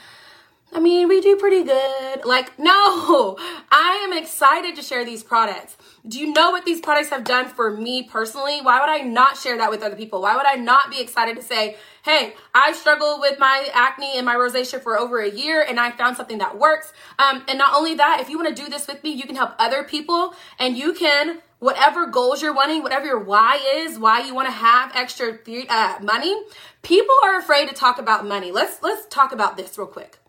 I 0.71 0.79
mean, 0.79 1.07
we 1.07 1.19
do 1.19 1.35
pretty 1.35 1.63
good. 1.63 2.25
Like, 2.25 2.57
no, 2.59 3.37
I 3.71 4.07
am 4.07 4.17
excited 4.17 4.75
to 4.75 4.83
share 4.83 5.03
these 5.03 5.23
products. 5.23 5.75
Do 6.07 6.19
you 6.19 6.31
know 6.31 6.51
what 6.51 6.63
these 6.63 6.79
products 6.79 7.09
have 7.09 7.23
done 7.23 7.47
for 7.47 7.75
me 7.75 8.03
personally? 8.03 8.61
Why 8.61 8.79
would 8.79 8.89
I 8.89 8.99
not 8.99 9.35
share 9.35 9.57
that 9.57 9.71
with 9.71 9.81
other 9.81 9.95
people? 9.95 10.21
Why 10.21 10.35
would 10.35 10.45
I 10.45 10.55
not 10.55 10.91
be 10.91 11.01
excited 11.01 11.35
to 11.37 11.41
say, 11.41 11.77
hey, 12.03 12.35
I 12.53 12.73
struggled 12.73 13.19
with 13.19 13.39
my 13.39 13.67
acne 13.73 14.13
and 14.15 14.25
my 14.25 14.35
rosacea 14.35 14.81
for 14.81 14.97
over 14.97 15.19
a 15.19 15.29
year 15.29 15.65
and 15.67 15.79
I 15.79 15.91
found 15.91 16.17
something 16.17 16.37
that 16.37 16.57
works. 16.57 16.93
Um, 17.17 17.43
and 17.47 17.57
not 17.57 17.73
only 17.73 17.95
that, 17.95 18.19
if 18.21 18.29
you 18.29 18.37
want 18.37 18.55
to 18.55 18.63
do 18.63 18.69
this 18.69 18.87
with 18.87 19.03
me, 19.03 19.11
you 19.11 19.23
can 19.23 19.35
help 19.35 19.55
other 19.57 19.83
people 19.83 20.35
and 20.59 20.77
you 20.77 20.93
can 20.93 21.41
whatever 21.57 22.05
goals 22.05 22.41
you're 22.41 22.53
wanting, 22.53 22.83
whatever 22.83 23.05
your 23.05 23.19
why 23.19 23.59
is, 23.75 23.99
why 23.99 24.21
you 24.21 24.33
want 24.33 24.47
to 24.47 24.53
have 24.53 24.91
extra 24.95 25.37
uh, 25.69 25.97
money. 26.01 26.35
People 26.83 27.15
are 27.23 27.37
afraid 27.37 27.67
to 27.67 27.75
talk 27.75 27.99
about 27.99 28.25
money. 28.25 28.51
Let's 28.51 28.81
let's 28.81 29.05
talk 29.07 29.33
about 29.33 29.57
this 29.57 29.77
real 29.77 29.87
quick. 29.87 30.19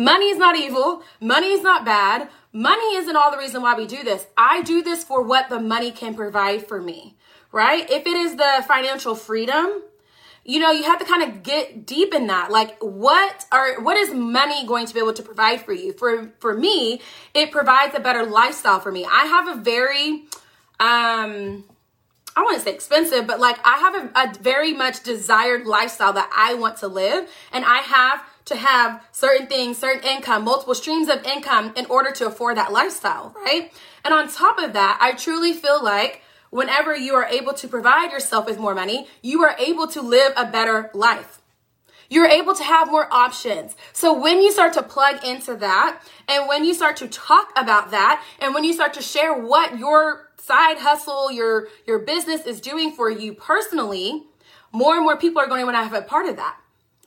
Money 0.00 0.30
is 0.30 0.38
not 0.38 0.56
evil. 0.56 1.02
Money 1.20 1.48
is 1.48 1.62
not 1.62 1.84
bad. 1.84 2.30
Money 2.54 2.96
isn't 2.96 3.16
all 3.16 3.30
the 3.30 3.36
reason 3.36 3.60
why 3.60 3.74
we 3.74 3.86
do 3.86 4.02
this. 4.02 4.26
I 4.34 4.62
do 4.62 4.82
this 4.82 5.04
for 5.04 5.22
what 5.22 5.50
the 5.50 5.60
money 5.60 5.90
can 5.90 6.14
provide 6.14 6.66
for 6.66 6.80
me, 6.80 7.16
right? 7.52 7.88
If 7.90 8.06
it 8.06 8.16
is 8.16 8.36
the 8.36 8.64
financial 8.66 9.14
freedom, 9.14 9.82
you 10.42 10.58
know, 10.58 10.70
you 10.70 10.84
have 10.84 11.00
to 11.00 11.04
kind 11.04 11.22
of 11.22 11.42
get 11.42 11.84
deep 11.84 12.14
in 12.14 12.28
that. 12.28 12.50
Like 12.50 12.78
what 12.80 13.44
are 13.52 13.78
what 13.82 13.98
is 13.98 14.14
money 14.14 14.66
going 14.66 14.86
to 14.86 14.94
be 14.94 15.00
able 15.00 15.12
to 15.12 15.22
provide 15.22 15.60
for 15.66 15.74
you? 15.74 15.92
For 15.92 16.32
for 16.38 16.56
me, 16.56 17.02
it 17.34 17.50
provides 17.50 17.94
a 17.94 18.00
better 18.00 18.24
lifestyle 18.24 18.80
for 18.80 18.90
me. 18.90 19.04
I 19.04 19.26
have 19.26 19.48
a 19.48 19.60
very 19.60 20.24
um 20.80 21.64
I 22.34 22.42
want 22.42 22.56
to 22.56 22.62
say 22.62 22.72
expensive, 22.72 23.26
but 23.26 23.38
like 23.38 23.58
I 23.64 23.76
have 23.78 23.94
a, 23.94 24.30
a, 24.30 24.42
very 24.42 24.72
much 24.72 25.02
desired 25.02 25.66
lifestyle 25.66 26.14
that 26.14 26.30
I 26.34 26.54
want 26.54 26.78
to 26.78 26.88
live, 26.88 27.28
and 27.52 27.64
I 27.66 27.78
have 27.78 28.22
to 28.46 28.56
have 28.56 29.04
certain 29.12 29.46
things, 29.46 29.78
certain 29.78 30.02
income, 30.02 30.44
multiple 30.44 30.74
streams 30.74 31.08
of 31.08 31.24
income 31.24 31.72
in 31.76 31.86
order 31.86 32.10
to 32.12 32.26
afford 32.26 32.56
that 32.56 32.72
lifestyle, 32.72 33.34
right? 33.36 33.72
And 34.04 34.14
on 34.14 34.28
top 34.28 34.58
of 34.58 34.72
that, 34.72 34.98
I 35.00 35.12
truly 35.12 35.52
feel 35.52 35.82
like 35.82 36.22
whenever 36.50 36.96
you 36.96 37.14
are 37.14 37.26
able 37.26 37.54
to 37.54 37.68
provide 37.68 38.12
yourself 38.12 38.46
with 38.46 38.58
more 38.58 38.74
money, 38.74 39.06
you 39.22 39.42
are 39.42 39.56
able 39.58 39.86
to 39.88 40.00
live 40.00 40.32
a 40.36 40.46
better 40.46 40.90
life. 40.94 41.40
You're 42.08 42.26
able 42.26 42.54
to 42.56 42.64
have 42.64 42.90
more 42.90 43.12
options. 43.12 43.76
So 43.92 44.20
when 44.20 44.42
you 44.42 44.50
start 44.50 44.72
to 44.72 44.82
plug 44.82 45.24
into 45.24 45.54
that, 45.56 46.02
and 46.26 46.48
when 46.48 46.64
you 46.64 46.74
start 46.74 46.96
to 46.96 47.08
talk 47.08 47.52
about 47.56 47.92
that, 47.92 48.24
and 48.40 48.52
when 48.52 48.64
you 48.64 48.72
start 48.72 48.94
to 48.94 49.02
share 49.02 49.32
what 49.32 49.78
your 49.78 50.30
side 50.36 50.78
hustle, 50.78 51.30
your 51.30 51.68
your 51.86 52.00
business 52.00 52.46
is 52.46 52.60
doing 52.60 52.90
for 52.90 53.08
you 53.10 53.32
personally, 53.32 54.24
more 54.72 54.96
and 54.96 55.04
more 55.04 55.16
people 55.16 55.40
are 55.40 55.46
going 55.46 55.60
to 55.60 55.64
want 55.64 55.76
to 55.76 55.82
have 55.84 55.92
a 55.92 56.02
part 56.02 56.26
of 56.26 56.34
that. 56.36 56.56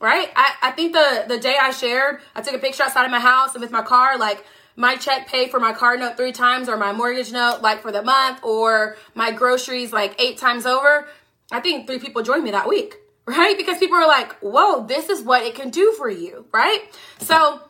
Right? 0.00 0.28
I, 0.36 0.54
I 0.62 0.70
think 0.72 0.92
the 0.92 1.24
the 1.28 1.38
day 1.38 1.56
I 1.60 1.70
shared, 1.70 2.20
I 2.34 2.42
took 2.42 2.54
a 2.54 2.58
picture 2.58 2.82
outside 2.82 3.04
of 3.04 3.10
my 3.10 3.20
house 3.20 3.54
and 3.54 3.62
with 3.62 3.70
my 3.70 3.82
car, 3.82 4.18
like 4.18 4.44
my 4.76 4.96
check 4.96 5.28
paid 5.28 5.50
for 5.50 5.60
my 5.60 5.72
car 5.72 5.96
note 5.96 6.16
three 6.16 6.32
times 6.32 6.68
or 6.68 6.76
my 6.76 6.92
mortgage 6.92 7.32
note 7.32 7.60
like 7.62 7.80
for 7.80 7.92
the 7.92 8.02
month 8.02 8.42
or 8.42 8.96
my 9.14 9.30
groceries 9.30 9.92
like 9.92 10.20
eight 10.20 10.36
times 10.36 10.66
over. 10.66 11.06
I 11.52 11.60
think 11.60 11.86
three 11.86 11.98
people 11.98 12.22
joined 12.22 12.42
me 12.44 12.50
that 12.50 12.68
week 12.68 12.96
right? 13.26 13.56
Because 13.56 13.78
people 13.78 13.96
are 13.96 14.06
like, 14.06 14.34
whoa, 14.40 14.86
this 14.86 15.08
is 15.08 15.22
what 15.22 15.42
it 15.42 15.54
can 15.54 15.70
do 15.70 15.92
for 15.92 16.10
you, 16.10 16.44
right? 16.52 16.80
So 17.18 17.60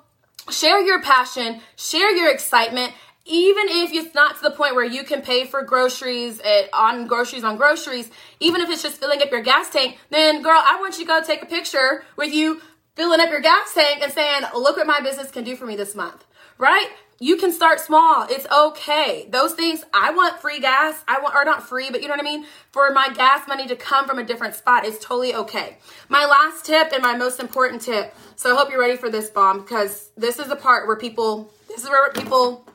share 0.50 0.80
your 0.80 1.00
passion, 1.00 1.60
share 1.76 2.14
your 2.14 2.30
excitement. 2.32 2.92
Even 3.26 3.68
if 3.68 3.92
it's 3.92 4.14
not 4.14 4.36
to 4.36 4.42
the 4.42 4.50
point 4.50 4.74
where 4.74 4.84
you 4.84 5.02
can 5.02 5.22
pay 5.22 5.46
for 5.46 5.62
groceries 5.62 6.40
at, 6.40 6.68
on 6.74 7.06
groceries 7.06 7.42
on 7.42 7.56
groceries, 7.56 8.10
even 8.38 8.60
if 8.60 8.68
it's 8.68 8.82
just 8.82 8.98
filling 8.98 9.22
up 9.22 9.30
your 9.30 9.40
gas 9.40 9.70
tank, 9.70 9.98
then 10.10 10.42
girl, 10.42 10.60
I 10.62 10.78
want 10.80 10.98
you 10.98 11.04
to 11.04 11.08
go 11.08 11.22
take 11.22 11.42
a 11.42 11.46
picture 11.46 12.04
with 12.16 12.34
you 12.34 12.60
filling 12.96 13.20
up 13.20 13.30
your 13.30 13.40
gas 13.40 13.72
tank 13.72 14.02
and 14.02 14.12
saying, 14.12 14.42
look 14.54 14.76
what 14.76 14.86
my 14.86 15.00
business 15.00 15.30
can 15.30 15.42
do 15.42 15.56
for 15.56 15.64
me 15.64 15.74
this 15.74 15.94
month, 15.94 16.24
right? 16.58 16.88
you 17.20 17.36
can 17.36 17.52
start 17.52 17.80
small. 17.80 18.26
It's 18.28 18.46
okay. 18.50 19.26
Those 19.30 19.54
things, 19.54 19.84
I 19.92 20.10
want 20.10 20.40
free 20.40 20.60
gas. 20.60 21.02
I 21.06 21.20
want, 21.20 21.34
or 21.34 21.44
not 21.44 21.66
free, 21.66 21.90
but 21.90 22.02
you 22.02 22.08
know 22.08 22.14
what 22.14 22.20
I 22.20 22.24
mean? 22.24 22.46
For 22.70 22.90
my 22.90 23.08
gas 23.14 23.46
money 23.46 23.66
to 23.68 23.76
come 23.76 24.06
from 24.06 24.18
a 24.18 24.24
different 24.24 24.54
spot 24.54 24.84
is 24.84 24.98
totally 24.98 25.34
okay. 25.34 25.78
My 26.08 26.26
last 26.26 26.64
tip 26.64 26.92
and 26.92 27.02
my 27.02 27.16
most 27.16 27.40
important 27.40 27.82
tip. 27.82 28.14
So 28.36 28.52
I 28.52 28.58
hope 28.58 28.70
you're 28.70 28.80
ready 28.80 28.96
for 28.96 29.10
this 29.10 29.30
bomb 29.30 29.60
because 29.60 30.10
this 30.16 30.38
is 30.38 30.48
the 30.48 30.56
part 30.56 30.86
where 30.86 30.96
people, 30.96 31.52
this 31.68 31.82
is 31.82 31.88
where 31.88 32.10
people, 32.12 32.66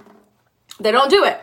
they 0.79 0.91
don't 0.91 1.09
do 1.09 1.23
it. 1.23 1.41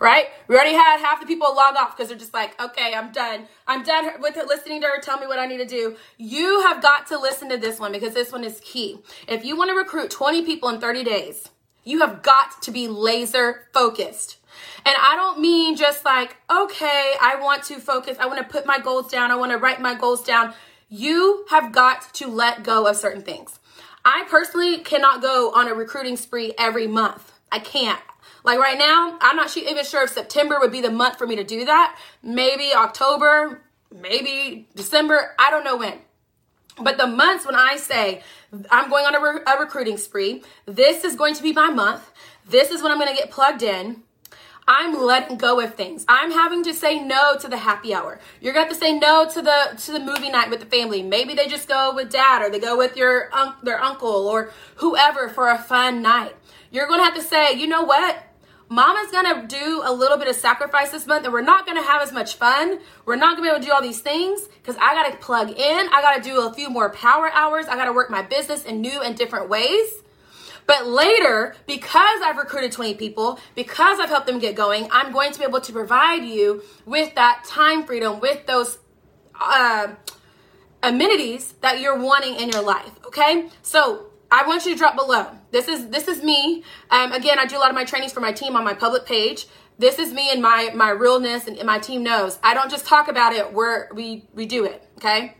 Right? 0.00 0.26
We 0.46 0.54
already 0.54 0.74
had 0.74 0.98
half 0.98 1.20
the 1.20 1.26
people 1.26 1.54
log 1.54 1.74
off 1.76 1.96
because 1.96 2.08
they're 2.08 2.18
just 2.18 2.32
like, 2.34 2.60
okay, 2.60 2.94
I'm 2.94 3.10
done. 3.10 3.48
I'm 3.66 3.82
done 3.82 4.08
with 4.20 4.36
listening 4.36 4.80
to 4.82 4.86
her 4.86 5.00
tell 5.00 5.18
me 5.18 5.26
what 5.26 5.40
I 5.40 5.46
need 5.46 5.58
to 5.58 5.64
do. 5.64 5.96
You 6.16 6.62
have 6.62 6.80
got 6.80 7.08
to 7.08 7.18
listen 7.18 7.48
to 7.48 7.56
this 7.56 7.80
one 7.80 7.90
because 7.90 8.14
this 8.14 8.30
one 8.30 8.44
is 8.44 8.60
key. 8.64 9.00
If 9.26 9.44
you 9.44 9.56
want 9.56 9.70
to 9.70 9.76
recruit 9.76 10.10
20 10.10 10.42
people 10.42 10.68
in 10.68 10.80
30 10.80 11.02
days, 11.02 11.48
you 11.82 12.00
have 12.00 12.22
got 12.22 12.62
to 12.62 12.70
be 12.70 12.86
laser 12.86 13.66
focused. 13.72 14.36
And 14.84 14.94
I 15.00 15.16
don't 15.16 15.40
mean 15.40 15.76
just 15.76 16.04
like, 16.04 16.36
okay, 16.50 17.14
I 17.20 17.36
want 17.40 17.64
to 17.64 17.78
focus, 17.78 18.18
I 18.20 18.26
want 18.26 18.38
to 18.38 18.44
put 18.44 18.66
my 18.66 18.78
goals 18.78 19.10
down, 19.10 19.30
I 19.30 19.36
want 19.36 19.52
to 19.52 19.58
write 19.58 19.80
my 19.80 19.94
goals 19.94 20.22
down. 20.22 20.54
You 20.88 21.44
have 21.50 21.72
got 21.72 22.14
to 22.14 22.28
let 22.28 22.62
go 22.62 22.86
of 22.86 22.96
certain 22.96 23.22
things. 23.22 23.58
I 24.04 24.24
personally 24.28 24.78
cannot 24.78 25.22
go 25.22 25.52
on 25.52 25.68
a 25.68 25.74
recruiting 25.74 26.16
spree 26.16 26.54
every 26.58 26.86
month. 26.86 27.32
I 27.50 27.58
can't. 27.58 28.00
Like 28.44 28.58
right 28.58 28.78
now, 28.78 29.18
I'm 29.20 29.36
not 29.36 29.54
even 29.56 29.84
sure 29.84 30.04
if 30.04 30.10
September 30.10 30.58
would 30.60 30.72
be 30.72 30.80
the 30.80 30.90
month 30.90 31.18
for 31.18 31.26
me 31.26 31.36
to 31.36 31.44
do 31.44 31.64
that. 31.64 31.98
Maybe 32.22 32.72
October, 32.74 33.62
maybe 33.94 34.68
December, 34.74 35.34
I 35.38 35.50
don't 35.50 35.64
know 35.64 35.76
when. 35.76 35.98
But 36.80 36.96
the 36.96 37.06
months 37.06 37.44
when 37.44 37.56
I 37.56 37.76
say 37.76 38.22
I'm 38.70 38.88
going 38.88 39.04
on 39.04 39.14
a, 39.14 39.20
re- 39.20 39.40
a 39.46 39.58
recruiting 39.58 39.96
spree, 39.96 40.42
this 40.66 41.04
is 41.04 41.16
going 41.16 41.34
to 41.34 41.42
be 41.42 41.52
my 41.52 41.70
month, 41.70 42.10
this 42.48 42.70
is 42.70 42.82
when 42.82 42.92
I'm 42.92 42.98
going 42.98 43.14
to 43.14 43.20
get 43.20 43.30
plugged 43.30 43.62
in. 43.62 44.02
I'm 44.70 45.02
letting 45.02 45.38
go 45.38 45.60
of 45.60 45.74
things. 45.76 46.04
I'm 46.08 46.30
having 46.30 46.62
to 46.64 46.74
say 46.74 47.02
no 47.02 47.38
to 47.38 47.48
the 47.48 47.56
happy 47.56 47.94
hour. 47.94 48.20
You're 48.38 48.52
gonna 48.52 48.66
have 48.66 48.74
to 48.74 48.78
say 48.78 48.98
no 48.98 49.26
to 49.26 49.40
the 49.40 49.80
to 49.84 49.92
the 49.92 49.98
movie 49.98 50.28
night 50.28 50.50
with 50.50 50.60
the 50.60 50.66
family. 50.66 51.02
Maybe 51.02 51.32
they 51.32 51.48
just 51.48 51.68
go 51.68 51.94
with 51.94 52.10
dad 52.10 52.42
or 52.42 52.50
they 52.50 52.58
go 52.58 52.76
with 52.76 52.94
your 52.94 53.34
un- 53.34 53.54
their 53.62 53.82
uncle 53.82 54.28
or 54.28 54.50
whoever 54.76 55.30
for 55.30 55.48
a 55.48 55.56
fun 55.56 56.02
night. 56.02 56.36
You're 56.70 56.86
gonna 56.86 57.02
have 57.02 57.14
to 57.14 57.22
say, 57.22 57.54
you 57.54 57.66
know 57.66 57.80
what? 57.80 58.22
Mama's 58.70 59.10
gonna 59.10 59.46
do 59.46 59.82
a 59.84 59.92
little 59.92 60.18
bit 60.18 60.28
of 60.28 60.36
sacrifice 60.36 60.90
this 60.90 61.06
month 61.06 61.24
and 61.24 61.32
we're 61.32 61.40
not 61.40 61.66
gonna 61.66 61.82
have 61.82 62.02
as 62.02 62.12
much 62.12 62.36
fun. 62.36 62.80
We're 63.06 63.16
not 63.16 63.36
gonna 63.36 63.48
be 63.48 63.48
able 63.48 63.60
to 63.60 63.66
do 63.66 63.72
all 63.72 63.80
these 63.80 64.00
things 64.00 64.42
because 64.42 64.76
I 64.76 64.94
gotta 64.94 65.16
plug 65.16 65.50
in. 65.50 65.88
I 65.92 66.02
gotta 66.02 66.22
do 66.22 66.46
a 66.46 66.52
few 66.52 66.68
more 66.68 66.90
power 66.90 67.30
hours. 67.32 67.66
I 67.66 67.76
gotta 67.76 67.92
work 67.92 68.10
my 68.10 68.22
business 68.22 68.64
in 68.64 68.80
new 68.82 69.00
and 69.00 69.16
different 69.16 69.48
ways. 69.48 70.02
But 70.66 70.86
later, 70.86 71.56
because 71.66 72.20
I've 72.22 72.36
recruited 72.36 72.72
20 72.72 72.94
people, 72.96 73.40
because 73.54 73.98
I've 74.00 74.10
helped 74.10 74.26
them 74.26 74.38
get 74.38 74.54
going, 74.54 74.86
I'm 74.92 75.12
going 75.12 75.32
to 75.32 75.38
be 75.38 75.46
able 75.46 75.62
to 75.62 75.72
provide 75.72 76.24
you 76.24 76.62
with 76.84 77.14
that 77.14 77.44
time 77.46 77.84
freedom, 77.84 78.20
with 78.20 78.44
those 78.44 78.76
uh, 79.40 79.88
amenities 80.82 81.54
that 81.62 81.80
you're 81.80 81.98
wanting 81.98 82.36
in 82.36 82.50
your 82.50 82.60
life. 82.60 82.90
Okay? 83.06 83.48
So 83.62 84.08
I 84.30 84.46
want 84.46 84.66
you 84.66 84.72
to 84.72 84.78
drop 84.78 84.94
below. 84.94 85.37
This 85.50 85.68
is 85.68 85.88
this 85.88 86.08
is 86.08 86.22
me. 86.22 86.62
Um, 86.90 87.12
again, 87.12 87.38
I 87.38 87.46
do 87.46 87.56
a 87.56 87.60
lot 87.60 87.70
of 87.70 87.74
my 87.74 87.84
trainings 87.84 88.12
for 88.12 88.20
my 88.20 88.32
team 88.32 88.56
on 88.56 88.64
my 88.64 88.74
public 88.74 89.06
page. 89.06 89.46
This 89.78 89.98
is 89.98 90.12
me 90.12 90.30
and 90.30 90.42
my 90.42 90.70
my 90.74 90.90
realness, 90.90 91.46
and, 91.46 91.56
and 91.56 91.66
my 91.66 91.78
team 91.78 92.02
knows. 92.02 92.38
I 92.42 92.54
don't 92.54 92.70
just 92.70 92.86
talk 92.86 93.08
about 93.08 93.32
it. 93.32 93.52
We're 93.52 93.92
we 93.94 94.24
we 94.34 94.46
do 94.46 94.64
it. 94.64 94.82
Okay. 94.98 95.34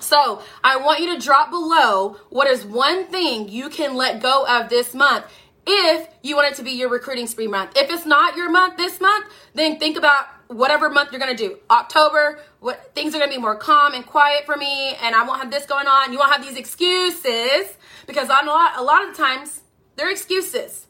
So 0.00 0.42
I 0.64 0.76
want 0.76 1.00
you 1.00 1.14
to 1.14 1.22
drop 1.22 1.50
below 1.50 2.16
what 2.30 2.46
is 2.46 2.64
one 2.64 3.06
thing 3.06 3.48
you 3.48 3.68
can 3.68 3.94
let 3.94 4.22
go 4.22 4.46
of 4.46 4.70
this 4.70 4.94
month 4.94 5.26
if 5.66 6.08
you 6.22 6.34
want 6.34 6.52
it 6.52 6.56
to 6.56 6.62
be 6.62 6.70
your 6.70 6.88
recruiting 6.88 7.26
spree 7.26 7.46
month. 7.46 7.72
If 7.76 7.90
it's 7.90 8.06
not 8.06 8.36
your 8.36 8.50
month 8.50 8.76
this 8.78 9.00
month, 9.00 9.26
then 9.54 9.78
think 9.78 9.98
about 9.98 10.26
whatever 10.48 10.88
month 10.88 11.12
you're 11.12 11.20
gonna 11.20 11.36
do. 11.36 11.58
October, 11.70 12.40
what 12.60 12.94
things 12.94 13.14
are 13.14 13.18
gonna 13.18 13.30
be 13.30 13.38
more 13.38 13.56
calm 13.56 13.94
and 13.94 14.04
quiet 14.06 14.44
for 14.46 14.56
me, 14.56 14.96
and 15.02 15.14
I 15.14 15.24
won't 15.24 15.40
have 15.40 15.50
this 15.50 15.66
going 15.66 15.86
on. 15.86 16.12
You 16.12 16.18
won't 16.18 16.32
have 16.32 16.42
these 16.42 16.56
excuses 16.56 17.76
because 18.06 18.28
a 18.28 18.44
lot, 18.44 18.72
a 18.76 18.82
lot 18.82 19.06
of 19.06 19.16
the 19.16 19.22
times 19.22 19.60
they're 19.96 20.10
excuses. 20.10 20.86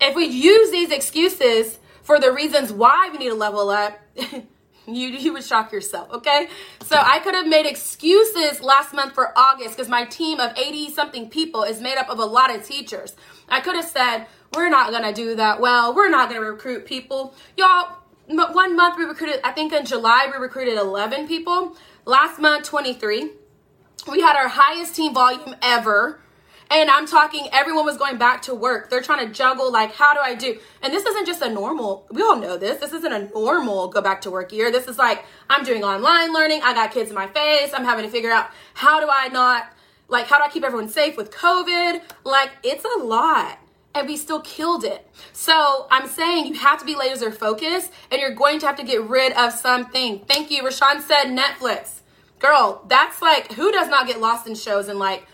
If 0.00 0.14
we 0.14 0.26
use 0.26 0.70
these 0.70 0.90
excuses 0.90 1.78
for 2.02 2.18
the 2.18 2.32
reasons 2.32 2.72
why 2.72 3.10
we 3.12 3.18
need 3.18 3.28
to 3.28 3.34
level 3.34 3.68
up, 3.70 4.00
you 4.86 5.08
you 5.08 5.32
would 5.32 5.44
shock 5.44 5.72
yourself. 5.72 6.10
Okay, 6.12 6.48
so 6.82 6.96
I 6.96 7.18
could 7.20 7.34
have 7.34 7.46
made 7.46 7.66
excuses 7.66 8.62
last 8.62 8.94
month 8.94 9.14
for 9.14 9.36
August 9.38 9.76
because 9.76 9.88
my 9.88 10.04
team 10.04 10.40
of 10.40 10.56
eighty 10.56 10.90
something 10.90 11.28
people 11.28 11.62
is 11.62 11.80
made 11.80 11.98
up 11.98 12.08
of 12.08 12.18
a 12.18 12.24
lot 12.24 12.54
of 12.54 12.64
teachers. 12.64 13.14
I 13.48 13.60
could 13.60 13.76
have 13.76 13.84
said 13.84 14.26
we're 14.54 14.70
not 14.70 14.90
gonna 14.90 15.12
do 15.12 15.34
that 15.36 15.60
well. 15.60 15.94
We're 15.94 16.08
not 16.08 16.28
gonna 16.28 16.40
recruit 16.40 16.86
people, 16.86 17.34
y'all. 17.56 17.96
One 18.26 18.76
month 18.76 18.96
we 18.96 19.04
recruited. 19.04 19.40
I 19.42 19.52
think 19.52 19.72
in 19.72 19.84
July 19.84 20.28
we 20.30 20.38
recruited 20.38 20.78
eleven 20.78 21.26
people. 21.26 21.76
Last 22.04 22.40
month 22.40 22.64
twenty 22.64 22.94
three. 22.94 23.32
We 24.10 24.22
had 24.22 24.34
our 24.34 24.48
highest 24.48 24.96
team 24.96 25.12
volume 25.12 25.54
ever 25.60 26.20
and 26.70 26.88
I'm 26.88 27.06
talking, 27.06 27.48
everyone 27.52 27.84
was 27.84 27.96
going 27.96 28.16
back 28.16 28.42
to 28.42 28.54
work. 28.54 28.90
They're 28.90 29.02
trying 29.02 29.26
to 29.26 29.32
juggle, 29.32 29.72
like, 29.72 29.94
how 29.94 30.14
do 30.14 30.20
I 30.20 30.34
do? 30.34 30.58
And 30.82 30.92
this 30.92 31.04
isn't 31.04 31.26
just 31.26 31.42
a 31.42 31.50
normal, 31.50 32.06
we 32.10 32.22
all 32.22 32.36
know 32.36 32.56
this. 32.56 32.78
This 32.78 32.92
isn't 32.92 33.12
a 33.12 33.28
normal 33.28 33.88
go 33.88 34.00
back 34.00 34.20
to 34.22 34.30
work 34.30 34.52
year. 34.52 34.70
This 34.70 34.86
is 34.86 34.96
like, 34.96 35.24
I'm 35.48 35.64
doing 35.64 35.82
online 35.82 36.32
learning. 36.32 36.60
I 36.62 36.72
got 36.72 36.92
kids 36.92 37.10
in 37.10 37.16
my 37.16 37.26
face. 37.26 37.72
I'm 37.74 37.84
having 37.84 38.04
to 38.04 38.10
figure 38.10 38.30
out 38.30 38.50
how 38.74 39.00
do 39.00 39.08
I 39.12 39.28
not, 39.28 39.72
like, 40.08 40.26
how 40.26 40.38
do 40.38 40.44
I 40.44 40.48
keep 40.48 40.62
everyone 40.62 40.88
safe 40.88 41.16
with 41.16 41.32
COVID? 41.32 42.02
Like, 42.24 42.50
it's 42.62 42.84
a 42.84 43.02
lot 43.02 43.58
and 43.94 44.06
we 44.06 44.16
still 44.16 44.40
killed 44.40 44.84
it. 44.84 45.08
So 45.32 45.86
I'm 45.90 46.06
saying 46.06 46.46
you 46.46 46.54
have 46.54 46.78
to 46.78 46.84
be 46.84 46.94
laser 46.94 47.32
focused 47.32 47.90
and 48.10 48.20
you're 48.20 48.34
going 48.34 48.60
to 48.60 48.66
have 48.66 48.76
to 48.76 48.84
get 48.84 49.02
rid 49.02 49.32
of 49.32 49.52
something. 49.52 50.20
Thank 50.20 50.50
you. 50.50 50.62
Rashawn 50.62 51.00
said 51.00 51.24
Netflix. 51.24 52.00
Girl, 52.38 52.84
that's 52.88 53.20
like, 53.20 53.52
who 53.52 53.72
does 53.72 53.88
not 53.88 54.06
get 54.06 54.20
lost 54.20 54.46
in 54.46 54.54
shows 54.54 54.88
and 54.88 54.98
like, 54.98 55.26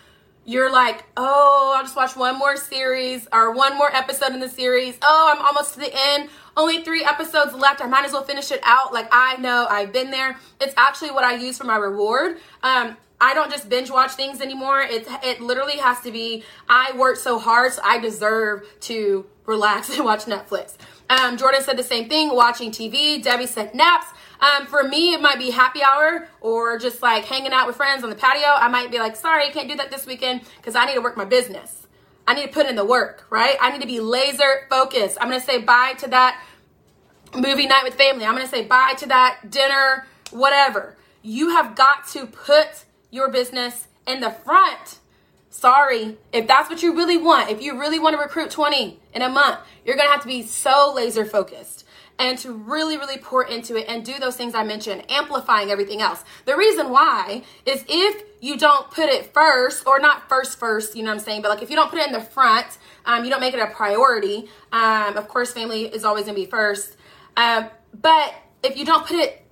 you're 0.47 0.71
like, 0.71 1.05
oh, 1.17 1.75
I'll 1.76 1.83
just 1.83 1.97
watch 1.97 2.17
one 2.17 2.38
more 2.38 2.57
series 2.57 3.26
or 3.33 3.53
one 3.53 3.76
more 3.76 3.95
episode 3.95 4.33
in 4.33 4.38
the 4.38 4.49
series. 4.49 4.97
Oh, 5.03 5.35
I'm 5.35 5.45
almost 5.45 5.75
to 5.75 5.81
the 5.81 5.91
end. 5.93 6.31
Only 6.57 6.85
three 6.85 7.05
episodes 7.05 7.53
left. 7.53 7.83
I 7.83 7.87
might 7.87 8.05
as 8.05 8.12
well 8.12 8.23
finish 8.23 8.53
it 8.53 8.61
out. 8.62 8.95
Like 8.95 9.09
I 9.11 9.37
know 9.38 9.67
I've 9.69 9.93
been 9.93 10.12
there. 10.12 10.38
It's 10.61 10.73
actually 10.76 11.11
what 11.11 11.25
I 11.25 11.35
use 11.35 11.59
for 11.59 11.65
my 11.65 11.76
reward. 11.76 12.38
Um, 12.62 12.97
I 13.21 13.35
don't 13.35 13.50
just 13.50 13.69
binge 13.69 13.91
watch 13.91 14.12
things 14.12 14.41
anymore. 14.41 14.81
It 14.81 15.07
it 15.25 15.41
literally 15.41 15.79
has 15.79 16.00
to 16.03 16.12
be. 16.12 16.45
I 16.69 16.93
worked 16.97 17.19
so 17.19 17.38
hard, 17.38 17.73
so 17.73 17.83
I 17.85 17.99
deserve 17.99 18.65
to 18.83 19.26
relax 19.47 19.91
and 19.97 20.05
watch 20.05 20.26
Netflix. 20.26 20.75
Um, 21.11 21.37
Jordan 21.37 21.62
said 21.62 21.76
the 21.76 21.83
same 21.83 22.09
thing. 22.09 22.35
Watching 22.35 22.71
TV. 22.71 23.23
Debbie 23.23 23.47
said 23.47 23.75
naps. 23.75 24.07
Um, 24.40 24.66
for 24.66 24.83
me, 24.83 25.14
it 25.14 25.21
might 25.21 25.38
be 25.38 25.50
happy 25.50 25.83
hour 25.83 26.28
or 26.40 26.78
just 26.78 27.02
like 27.02 27.25
hanging 27.25 27.52
out 27.52 27.66
with 27.66 27.76
friends 27.76 28.05
on 28.05 28.11
the 28.11 28.16
patio. 28.16 28.49
I 28.49 28.69
might 28.69 28.90
be 28.90 28.99
like, 28.99 29.16
sorry, 29.16 29.47
I 29.47 29.50
can't 29.50 29.69
do 29.69 29.76
that 29.76 29.90
this 29.90 30.07
weekend 30.07 30.43
because 30.57 30.75
I 30.75 30.85
need 30.87 30.95
to 30.95 31.00
work 31.00 31.16
my 31.16 31.25
business. 31.25 31.87
I 32.26 32.35
need 32.35 32.47
to 32.47 32.52
put 32.52 32.66
in 32.66 32.76
the 32.76 32.85
work, 32.85 33.26
right? 33.31 33.57
I 33.61 33.71
need 33.71 33.81
to 33.81 33.87
be 33.87 34.00
laser 34.00 34.66
focused. 34.69 35.16
I'm 35.21 35.28
going 35.28 35.40
to 35.40 35.47
say 35.47 35.59
bye 35.59 35.95
to 35.99 36.09
that 36.09 36.43
movie 37.35 37.66
night 37.66 37.85
with 37.85 37.95
family. 37.95 38.25
I'm 38.25 38.35
going 38.35 38.45
to 38.45 38.50
say 38.50 38.64
bye 38.64 38.95
to 38.99 39.07
that 39.07 39.50
dinner, 39.50 40.07
whatever. 40.31 40.97
You 41.23 41.50
have 41.50 41.76
got 41.76 42.07
to 42.09 42.26
put 42.26 42.85
your 43.11 43.31
business 43.31 43.87
in 44.07 44.21
the 44.21 44.31
front. 44.31 44.99
Sorry, 45.50 46.19
if 46.33 46.47
that's 46.47 46.69
what 46.69 46.83
you 46.83 46.95
really 46.95 47.16
want, 47.16 47.50
if 47.50 47.62
you 47.62 47.78
really 47.78 47.99
want 47.99 48.14
to 48.14 48.21
recruit 48.21 48.50
20 48.50 49.00
in 49.14 49.23
a 49.23 49.28
month, 49.28 49.61
you're 49.85 49.97
going 49.97 50.09
to 50.09 50.12
have 50.12 50.21
to 50.21 50.28
be 50.28 50.43
so 50.43 50.93
laser 50.95 51.25
focused 51.25 51.86
and 52.19 52.39
to 52.39 52.53
really, 52.53 52.97
really 52.97 53.19
pour 53.19 53.45
into 53.45 53.77
it 53.77 53.87
and 53.89 54.05
do 54.05 54.19
those 54.19 54.37
things 54.37 54.55
I 54.55 54.65
mentioned, 54.65 55.11
amplifying 55.11 55.71
everything 55.71 56.01
else. 56.01 56.25
The 56.45 56.57
reason 56.57 56.91
why 56.91 57.43
is 57.65 57.85
if 57.89 58.23
you 58.41 58.57
don't 58.57 58.91
put 58.91 59.09
it 59.09 59.33
first, 59.33 59.87
or 59.87 59.99
not 59.99 60.29
first, 60.29 60.59
first, 60.59 60.97
you 60.97 61.03
know 61.03 61.11
what 61.11 61.19
I'm 61.19 61.25
saying, 61.25 61.43
but 61.43 61.49
like 61.49 61.63
if 61.63 61.71
you 61.71 61.77
don't 61.77 61.91
put 61.91 61.99
it 61.99 62.07
in 62.07 62.13
the 62.13 62.21
front, 62.21 62.67
um, 63.05 63.25
you 63.25 63.31
don't 63.31 63.41
make 63.41 63.55
it 63.55 63.61
a 63.61 63.67
priority. 63.67 64.49
Um, 64.73 65.17
of 65.17 65.29
course, 65.29 65.53
family 65.53 65.85
is 65.85 66.05
always 66.05 66.25
gonna 66.25 66.35
be 66.35 66.47
first. 66.47 66.97
Um, 67.37 67.69
but 68.01 68.35
if 68.63 68.77
you 68.77 68.85
don't 68.85 69.07
put 69.07 69.17
it 69.17 69.46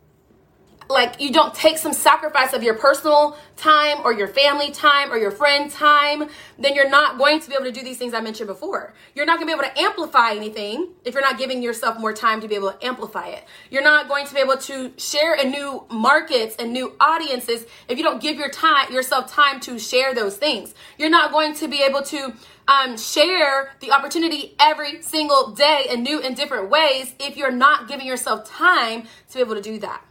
like 0.88 1.20
you 1.20 1.32
don't 1.32 1.54
take 1.54 1.78
some 1.78 1.92
sacrifice 1.92 2.52
of 2.52 2.62
your 2.62 2.74
personal 2.74 3.36
time 3.56 3.98
or 4.04 4.12
your 4.12 4.28
family 4.28 4.70
time 4.70 5.12
or 5.12 5.16
your 5.16 5.30
friend 5.30 5.70
time, 5.70 6.28
then 6.58 6.74
you're 6.74 6.88
not 6.88 7.18
going 7.18 7.40
to 7.40 7.48
be 7.48 7.54
able 7.54 7.64
to 7.64 7.72
do 7.72 7.82
these 7.82 7.98
things 7.98 8.14
I 8.14 8.20
mentioned 8.20 8.48
before. 8.48 8.92
You're 9.14 9.26
not 9.26 9.38
going 9.38 9.48
to 9.48 9.56
be 9.56 9.60
able 9.60 9.74
to 9.74 9.80
amplify 9.80 10.32
anything 10.32 10.88
if 11.04 11.14
you're 11.14 11.22
not 11.22 11.38
giving 11.38 11.62
yourself 11.62 11.98
more 11.98 12.12
time 12.12 12.40
to 12.40 12.48
be 12.48 12.54
able 12.54 12.72
to 12.72 12.86
amplify 12.86 13.28
it. 13.28 13.44
You're 13.70 13.82
not 13.82 14.08
going 14.08 14.26
to 14.26 14.34
be 14.34 14.40
able 14.40 14.56
to 14.58 14.92
share 14.96 15.34
in 15.34 15.50
new 15.50 15.84
markets 15.90 16.56
and 16.58 16.72
new 16.72 16.94
audiences 17.00 17.64
if 17.88 17.98
you 17.98 18.04
don't 18.04 18.20
give 18.20 18.36
your 18.36 18.50
time 18.50 18.92
yourself 18.92 19.30
time 19.30 19.60
to 19.60 19.78
share 19.78 20.14
those 20.14 20.36
things. 20.36 20.74
You're 20.98 21.10
not 21.10 21.32
going 21.32 21.54
to 21.54 21.68
be 21.68 21.82
able 21.82 22.02
to 22.02 22.34
um, 22.66 22.96
share 22.96 23.72
the 23.80 23.92
opportunity 23.92 24.54
every 24.58 25.02
single 25.02 25.50
day 25.50 25.86
in 25.90 26.02
new 26.02 26.20
and 26.20 26.34
different 26.34 26.70
ways 26.70 27.14
if 27.20 27.36
you're 27.36 27.50
not 27.50 27.88
giving 27.88 28.06
yourself 28.06 28.48
time 28.48 29.02
to 29.28 29.34
be 29.34 29.40
able 29.40 29.54
to 29.54 29.62
do 29.62 29.78
that. 29.80 30.02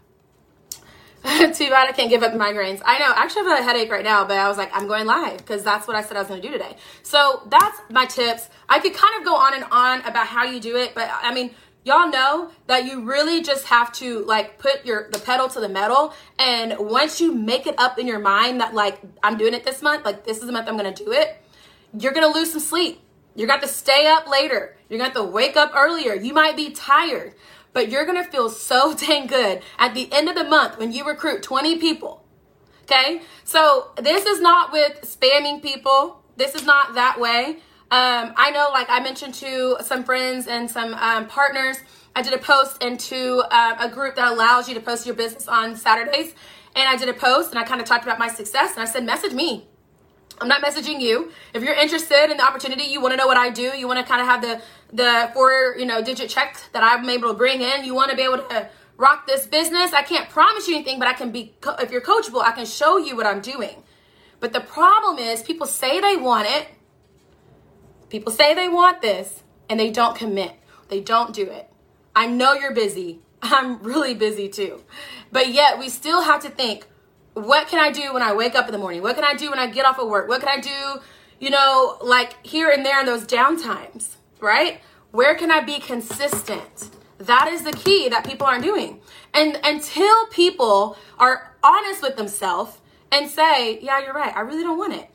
Too 1.54 1.70
bad 1.70 1.88
I 1.88 1.94
can't 1.94 2.10
give 2.10 2.22
up 2.22 2.34
migraines. 2.34 2.82
I 2.84 3.00
know. 3.00 3.06
I 3.06 3.24
actually 3.24 3.44
have 3.44 3.60
a 3.60 3.64
headache 3.64 3.90
right 3.90 4.04
now, 4.04 4.26
but 4.26 4.38
I 4.38 4.50
was 4.50 4.58
like, 4.58 4.70
I'm 4.74 4.88
going 4.88 5.06
live 5.06 5.38
because 5.38 5.64
that's 5.64 5.88
what 5.88 5.96
I 5.96 6.02
said 6.04 6.18
I 6.18 6.20
was 6.20 6.28
going 6.28 6.42
to 6.42 6.48
do 6.48 6.52
today. 6.52 6.76
So 7.02 7.48
that's 7.50 7.80
my 7.90 8.06
tips. 8.06 8.50
I 8.68 8.80
could 8.80 8.94
kind 8.94 9.18
of 9.18 9.24
go 9.24 9.34
on 9.34 9.54
and 9.54 9.64
on 9.72 10.02
about 10.02 10.28
how 10.28 10.44
you 10.44 10.60
do 10.60 10.76
it, 10.76 10.94
but 10.94 11.10
I 11.10 11.34
mean, 11.34 11.52
y'all 11.86 12.10
know 12.10 12.52
that 12.68 12.86
you 12.86 13.04
really 13.04 13.42
just 13.42 13.66
have 13.68 13.92
to 13.94 14.26
like 14.26 14.58
put 14.58 14.86
your 14.86 15.10
the 15.12 15.20
pedal 15.20 15.48
to 15.48 15.60
the 15.60 15.70
metal 15.70 16.14
and 16.40 16.76
once 16.80 17.20
you 17.20 17.34
make 17.34 17.68
it 17.68 17.76
up 17.78 18.00
in 18.00 18.08
your 18.08 18.20
mind 18.20 18.62
that 18.62 18.74
like 18.74 19.02
i'm 19.22 19.38
doing 19.38 19.54
it 19.54 19.66
this 19.66 19.82
month 19.82 20.06
like 20.06 20.24
this 20.24 20.38
is 20.38 20.46
the 20.46 20.52
month 20.52 20.68
i'm 20.70 20.78
gonna 20.78 20.94
do 20.94 21.12
it 21.12 21.44
you're 22.00 22.14
gonna 22.14 22.34
lose 22.34 22.52
some 22.52 22.62
sleep 22.62 23.02
you're 23.36 23.48
gonna 23.48 23.60
have 23.60 23.68
to 23.68 23.74
stay 23.74 24.08
up 24.08 24.30
later 24.30 24.78
you're 24.88 24.98
gonna 24.98 25.10
have 25.10 25.18
to 25.18 25.24
wake 25.24 25.58
up 25.58 25.72
earlier 25.76 26.14
you 26.14 26.34
might 26.34 26.56
be 26.56 26.72
tired 26.72 27.34
but 27.74 27.90
you're 27.90 28.06
gonna 28.06 28.24
feel 28.24 28.50
so 28.50 28.94
dang 28.98 29.28
good 29.28 29.62
at 29.78 29.94
the 29.94 30.12
end 30.12 30.30
of 30.30 30.36
the 30.36 30.44
month 30.44 30.78
when 30.78 30.92
you 30.92 31.06
recruit 31.06 31.44
20 31.44 31.78
people. 31.80 32.24
Okay? 32.84 33.22
So 33.44 33.92
this 33.98 34.26
is 34.26 34.42
not 34.42 34.72
with 34.72 35.02
spamming 35.02 35.62
people. 35.62 36.22
This 36.38 36.56
is 36.56 36.66
not 36.66 36.96
that 36.96 37.20
way. 37.20 37.58
Um, 37.92 38.34
I 38.36 38.50
know, 38.52 38.70
like 38.72 38.88
I 38.90 39.00
mentioned 39.00 39.36
to 39.36 39.78
some 39.82 40.04
friends 40.04 40.48
and 40.48 40.70
some 40.70 40.94
um, 40.96 41.28
partners, 41.28 41.78
I 42.16 42.22
did 42.22 42.34
a 42.34 42.38
post 42.38 42.84
into 42.84 43.44
uh, 43.52 43.78
a 43.80 43.90
group 43.90 44.16
that 44.16 44.32
allows 44.32 44.68
you 44.68 44.76
to 44.76 44.82
post 44.82 45.06
your 45.06 45.16
business 45.16 45.48
on 45.48 45.76
Saturdays. 45.76 46.34
And 46.76 46.90
I 46.90 46.96
did 46.96 47.08
a 47.08 47.14
post 47.14 47.52
and 47.52 47.60
I 47.60 47.64
kind 47.64 47.80
of 47.80 47.88
talked 47.88 48.04
about 48.04 48.20
my 48.20 48.28
success 48.28 48.74
and 48.74 48.82
I 48.82 48.86
said, 48.86 49.06
message 49.06 49.34
me. 49.34 49.68
I'm 50.42 50.48
not 50.48 50.62
messaging 50.62 51.00
you. 51.00 51.32
If 51.54 51.64
you're 51.64 51.76
interested 51.76 52.30
in 52.30 52.38
the 52.38 52.44
opportunity, 52.44 52.84
you 52.84 53.02
want 53.02 53.14
to 53.14 53.18
know 53.18 53.28
what 53.28 53.38
I 53.38 53.50
do, 53.50 53.72
you 53.78 53.88
want 53.88 54.00
to 54.00 54.06
kind 54.06 54.22
of 54.22 54.28
have 54.28 54.42
the 54.42 54.62
the 54.96 55.32
four, 55.34 55.76
you 55.78 55.86
know, 55.86 56.04
digit 56.04 56.30
check 56.30 56.58
that 56.72 56.84
I'm 56.84 57.10
able 57.10 57.30
to 57.30 57.34
bring 57.34 57.62
in, 57.62 57.84
you 57.84 57.96
want 57.96 58.12
to 58.12 58.16
be 58.16 58.24
able 58.24 58.38
to 58.38 58.70
rock 58.98 59.26
this 59.26 59.48
business. 59.48 59.92
I 59.94 60.04
can't 60.04 60.30
promise 60.30 60.68
you 60.68 60.76
anything, 60.76 61.00
but 61.00 61.08
I 61.08 61.14
can 61.14 61.32
be 61.32 61.54
if 61.80 61.92
you're 61.92 62.02
coachable, 62.02 62.44
I 62.44 62.52
can 62.52 62.66
show 62.66 62.98
you 62.98 63.16
what 63.16 63.26
I'm 63.26 63.42
doing. 63.42 63.84
But 64.40 64.54
the 64.54 64.60
problem 64.60 65.18
is 65.20 65.42
people 65.42 65.66
say 65.66 66.00
they 66.00 66.18
want 66.18 66.48
it. 66.50 66.68
People 68.10 68.32
say 68.32 68.54
they 68.54 68.70
want 68.70 69.02
this 69.02 69.44
and 69.70 69.80
they 69.80 69.90
don't 69.90 70.16
commit. 70.16 70.54
They 70.90 71.00
don't 71.00 71.34
do 71.34 71.50
it. 71.50 71.70
I 72.16 72.28
know 72.28 72.54
you're 72.54 72.74
busy. 72.74 73.22
I'm 73.42 73.82
really 73.82 74.14
busy 74.14 74.50
too. 74.50 74.84
But 75.32 75.52
yet 75.52 75.80
we 75.80 75.90
still 75.90 76.22
have 76.22 76.42
to 76.44 76.50
think, 76.50 76.88
what 77.34 77.68
can 77.68 77.80
I 77.80 77.92
do 77.92 78.14
when 78.14 78.22
I 78.22 78.34
wake 78.34 78.56
up 78.56 78.68
in 78.68 78.72
the 78.72 78.78
morning? 78.78 79.02
What 79.02 79.16
can 79.16 79.24
I 79.24 79.34
do 79.36 79.50
when 79.50 79.60
I 79.60 79.68
get 79.68 79.86
off 79.86 80.00
of 80.00 80.08
work? 80.08 80.28
What 80.28 80.42
can 80.42 80.50
I 80.50 80.60
do, 80.60 81.02
you 81.40 81.50
know, 81.50 81.98
like 82.02 82.46
here 82.46 82.70
and 82.70 82.86
there 82.86 83.00
in 83.00 83.06
those 83.06 83.26
downtimes, 83.26 84.16
right? 84.40 84.82
Where 85.12 85.36
can 85.36 85.52
I 85.52 85.62
be 85.62 85.80
consistent? 85.80 86.90
That 87.18 87.48
is 87.48 87.64
the 87.64 87.72
key 87.72 88.10
that 88.10 88.26
people 88.26 88.46
aren't 88.46 88.64
doing. 88.64 89.00
And 89.34 89.60
until 89.64 90.28
people 90.28 90.98
are 91.18 91.56
honest 91.64 92.02
with 92.02 92.18
themselves 92.18 92.78
and 93.12 93.30
say, 93.30 93.80
yeah, 93.80 94.00
you're 94.04 94.14
right, 94.14 94.36
I 94.36 94.42
really 94.42 94.64
don't 94.64 94.78
want 94.78 95.08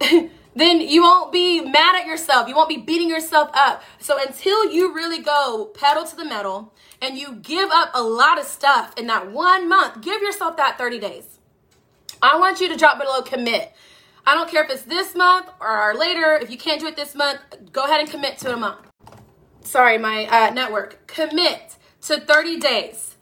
it. 0.00 0.30
then 0.54 0.80
you 0.80 1.02
won't 1.02 1.32
be 1.32 1.60
mad 1.60 1.96
at 2.00 2.06
yourself. 2.06 2.48
You 2.48 2.54
won't 2.54 2.68
be 2.68 2.76
beating 2.76 3.08
yourself 3.08 3.50
up. 3.54 3.82
So 3.98 4.20
until 4.20 4.70
you 4.70 4.94
really 4.94 5.18
go 5.18 5.70
pedal 5.74 6.04
to 6.04 6.16
the 6.16 6.24
metal 6.24 6.74
and 7.00 7.16
you 7.16 7.34
give 7.36 7.70
up 7.72 7.90
a 7.94 8.02
lot 8.02 8.38
of 8.38 8.44
stuff 8.44 8.92
in 8.98 9.06
that 9.06 9.30
one 9.30 9.68
month, 9.68 10.02
give 10.02 10.20
yourself 10.20 10.56
that 10.58 10.76
30 10.76 10.98
days. 10.98 11.38
I 12.20 12.38
want 12.38 12.60
you 12.60 12.68
to 12.68 12.76
drop 12.76 12.98
below 12.98 13.22
commit. 13.22 13.72
I 14.24 14.34
don't 14.34 14.48
care 14.48 14.62
if 14.62 14.70
it's 14.70 14.82
this 14.82 15.14
month 15.14 15.46
or 15.60 15.94
later. 15.98 16.38
If 16.40 16.50
you 16.50 16.58
can't 16.58 16.80
do 16.80 16.86
it 16.86 16.96
this 16.96 17.14
month, 17.14 17.40
go 17.72 17.84
ahead 17.84 18.00
and 18.00 18.08
commit 18.08 18.38
to 18.38 18.52
a 18.52 18.56
month. 18.56 18.86
Sorry, 19.62 19.98
my 19.98 20.26
uh, 20.26 20.50
network. 20.52 21.06
Commit 21.06 21.76
to 22.02 22.20
30 22.20 22.58
days. 22.58 23.16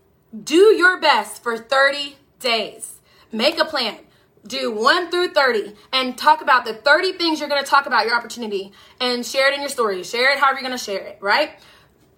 Do 0.45 0.75
your 0.75 1.01
best 1.01 1.43
for 1.43 1.57
30 1.57 2.17
days. 2.39 3.01
Make 3.33 3.59
a 3.59 3.65
plan 3.65 3.99
do 4.47 4.73
1 4.73 5.11
through 5.11 5.29
30 5.29 5.75
and 5.93 6.17
talk 6.17 6.41
about 6.41 6.65
the 6.65 6.75
30 6.75 7.13
things 7.13 7.41
you're 7.41 7.49
going 7.49 7.63
to 7.63 7.69
talk 7.69 7.87
about 7.87 8.07
your 8.07 8.15
opportunity 8.15 8.73
and 9.01 9.25
share 9.25 9.51
it 9.51 9.55
in 9.55 9.61
your 9.61 9.69
story 9.69 10.03
share 10.03 10.33
it 10.33 10.39
however 10.39 10.61
you're 10.61 10.69
going 10.69 10.79
to 10.79 10.85
share 10.85 11.01
it 11.01 11.19
right? 11.21 11.53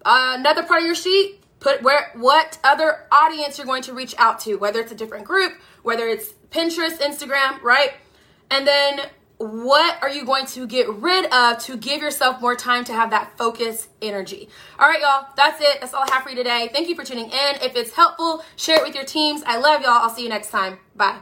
Uh, 0.05 0.35
another 0.37 0.63
part 0.63 0.81
of 0.81 0.85
your 0.85 0.95
sheet 0.95 1.39
put 1.59 1.81
where 1.81 2.11
what 2.15 2.57
other 2.63 3.05
audience 3.11 3.57
you're 3.57 3.67
going 3.67 3.83
to 3.83 3.93
reach 3.93 4.15
out 4.17 4.39
to 4.39 4.55
whether 4.55 4.79
it's 4.79 4.91
a 4.91 4.95
different 4.95 5.25
group 5.25 5.53
whether 5.81 6.07
it's 6.07 6.33
pinterest 6.49 6.99
instagram 6.99 7.61
right? 7.61 7.93
And 8.49 8.67
then 8.67 9.01
what 9.37 10.01
are 10.01 10.09
you 10.09 10.25
going 10.25 10.45
to 10.45 10.65
get 10.65 10.87
rid 10.87 11.25
of 11.33 11.57
to 11.59 11.75
give 11.75 12.01
yourself 12.01 12.39
more 12.39 12.55
time 12.55 12.85
to 12.85 12.93
have 12.93 13.09
that 13.09 13.37
focus 13.37 13.89
energy? 14.01 14.47
All 14.79 14.87
right 14.87 15.01
y'all 15.01 15.27
that's 15.35 15.59
it. 15.61 15.81
That's 15.81 15.93
all 15.93 16.05
i 16.07 16.13
have 16.13 16.23
for 16.23 16.29
you 16.29 16.35
today. 16.35 16.69
Thank 16.71 16.87
you 16.87 16.95
for 16.95 17.03
tuning 17.03 17.25
in. 17.25 17.55
If 17.61 17.75
it's 17.75 17.91
helpful 17.91 18.43
share 18.55 18.77
it 18.77 18.83
with 18.83 18.95
your 18.95 19.05
teams. 19.05 19.43
I 19.45 19.57
love 19.57 19.81
y'all. 19.81 19.91
I'll 19.91 20.09
see 20.09 20.23
you 20.23 20.29
next 20.29 20.49
time. 20.49 20.79
Bye 20.95 21.17